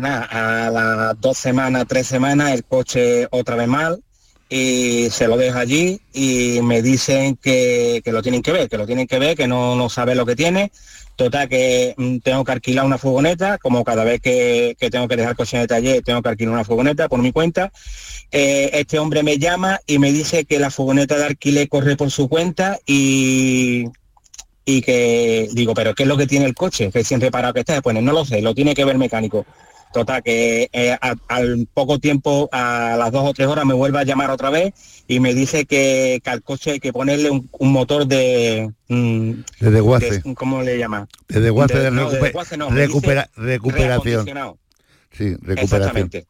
[0.00, 0.24] nada,
[0.66, 4.02] a las dos semanas, tres semanas, el coche otra vez mal
[4.48, 8.78] y se lo dejo allí y me dicen que, que lo tienen que ver, que
[8.78, 10.72] lo tienen que ver, que no, no sabe lo que tiene.
[11.16, 15.16] Total, que mm, tengo que alquilar una furgoneta, como cada vez que, que tengo que
[15.16, 17.72] dejar coche en el taller, tengo que alquilar una furgoneta por mi cuenta.
[18.30, 22.10] Eh, este hombre me llama y me dice que la furgoneta de alquiler corre por
[22.10, 23.86] su cuenta y,
[24.64, 26.90] y que digo, pero ¿qué es lo que tiene el coche?
[26.90, 29.44] Que siempre parado que está, pues no lo sé, lo tiene que ver el mecánico.
[29.92, 33.98] Total, que eh, a- al poco tiempo, a las dos o tres horas, me vuelve
[33.98, 34.74] a llamar otra vez
[35.08, 38.70] y me dice que, que al coche hay que ponerle un, un motor de...
[38.88, 39.30] mm,
[39.60, 40.20] De desguace.
[40.22, 41.08] de- ¿Cómo le llama?
[41.28, 44.26] De desguace, de, no, de desguace no, me recupera- dice recuperación.
[45.10, 45.58] Sí, recuperación.
[45.58, 46.26] Exactamente.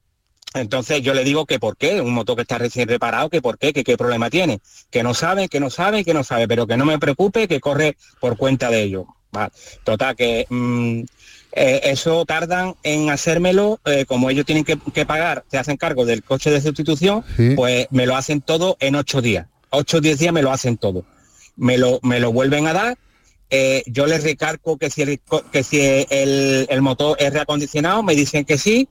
[0.55, 3.59] Entonces yo le digo que por qué, un motor que está recién reparado, que por
[3.59, 6.67] qué, que qué problema tiene, que no sabe, que no sabe, que no sabe, pero
[6.67, 9.05] que no me preocupe, que corre por cuenta de ellos.
[9.33, 9.51] Vale.
[9.85, 11.01] Total, que mm,
[11.53, 16.05] eh, eso tardan en hacérmelo, eh, como ellos tienen que, que pagar, se hacen cargo
[16.05, 17.55] del coche de sustitución, Sí.
[17.57, 19.47] pues me lo hacen todo en ocho días.
[19.71, 21.05] Ocho o diez días me lo hacen todo.
[21.57, 22.99] Me lo, me lo vuelven a dar
[23.51, 25.21] eh, yo les recargo que si, el,
[25.51, 28.89] que si el, el motor es reacondicionado, me dicen que sí.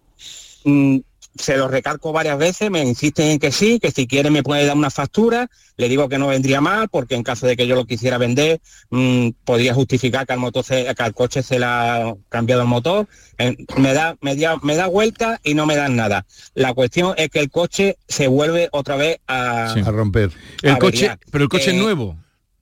[1.40, 4.66] Se lo recargo varias veces, me insisten en que sí, que si quieren me puede
[4.66, 5.50] dar una factura.
[5.78, 8.60] Le digo que no vendría mal, porque en caso de que yo lo quisiera vender,
[8.90, 12.68] mm, podría justificar que al motor se- que al coche se le ha cambiado el
[12.68, 13.08] motor.
[13.38, 16.26] Eh, me da, me da, me da vuelta y no me dan nada.
[16.56, 20.32] La cuestión es que el coche se vuelve otra vez a, A romper.
[20.64, 21.20] El a coche, averiar.
[21.32, 22.18] pero el coche es Eh, nuevo.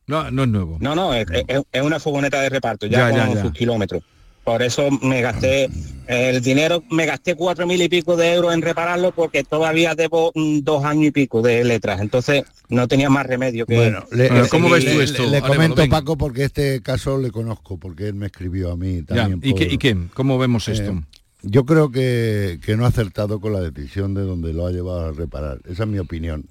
[0.07, 0.77] No, no es nuevo.
[0.81, 3.41] no, no, es, es- es una furgoneta de reparto, ya, Ya, ya, con ya.
[3.41, 4.03] sus kilómetros.
[4.45, 5.69] Por eso me gasté
[6.07, 10.31] el dinero, me gasté cuatro mil y pico de euros en repararlo porque todavía debo
[10.35, 11.99] mm, dos años y pico de letras.
[11.99, 13.75] Entonces no tenía más remedio que.
[13.75, 17.77] Bueno, le, que le- seguir- le- le- le comento Paco porque este caso le conozco,
[17.79, 19.39] porque él me escribió a mí Ya, también.
[19.41, 19.97] ¿y, qué, por- ¿Y qué?
[20.13, 21.01] ¿Cómo vemos Eh, esto?
[21.41, 25.07] yo creo que, que no ha acertado con la decisión de donde lo ha llevado
[25.07, 25.57] a reparar.
[25.67, 26.45] Esa es mi opinión.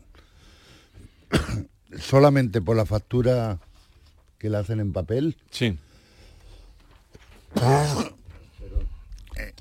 [1.99, 3.59] Solamente por la factura
[4.39, 5.37] que le hacen en papel.
[5.51, 5.77] Sí.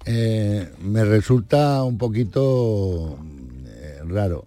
[0.06, 3.18] Eh, me resulta un poquito
[3.68, 4.46] eh, raro.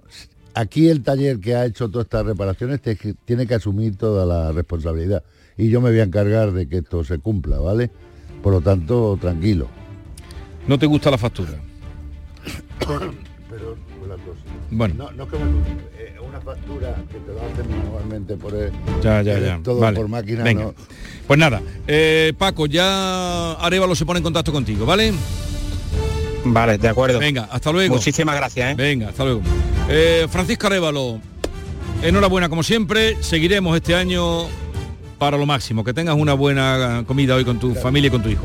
[0.54, 4.52] Aquí el taller que ha hecho todas estas reparaciones te- tiene que asumir toda la
[4.52, 5.22] responsabilidad
[5.56, 7.90] y yo me voy a encargar de que esto se cumpla, ¿vale?
[8.42, 9.68] Por lo tanto, tranquilo.
[10.66, 11.52] ¿No te gusta la factura?
[12.78, 13.76] Pero.
[14.70, 14.94] Bueno.
[14.94, 18.70] No, no es que me eh, una factura que te lo hacen manualmente por el,
[19.02, 19.60] Ya, ya, ya.
[19.62, 19.96] todo Vale.
[19.96, 20.42] por máquina.
[20.44, 20.64] Venga.
[20.64, 20.74] no.
[21.26, 25.12] Pues nada, eh, Paco, ya Arevalo se pone en contacto contigo, ¿vale?
[26.44, 27.18] Vale, de acuerdo.
[27.18, 27.96] Venga, hasta luego.
[27.96, 28.72] Muchísimas gracias.
[28.72, 28.74] ¿eh?
[28.76, 29.42] Venga, hasta luego.
[29.88, 31.20] Eh, Francisco Arevalo,
[32.02, 33.16] enhorabuena como siempre.
[33.22, 34.46] Seguiremos este año
[35.18, 35.82] para lo máximo.
[35.82, 38.44] Que tengas una buena comida hoy con tu familia y con tu hijo.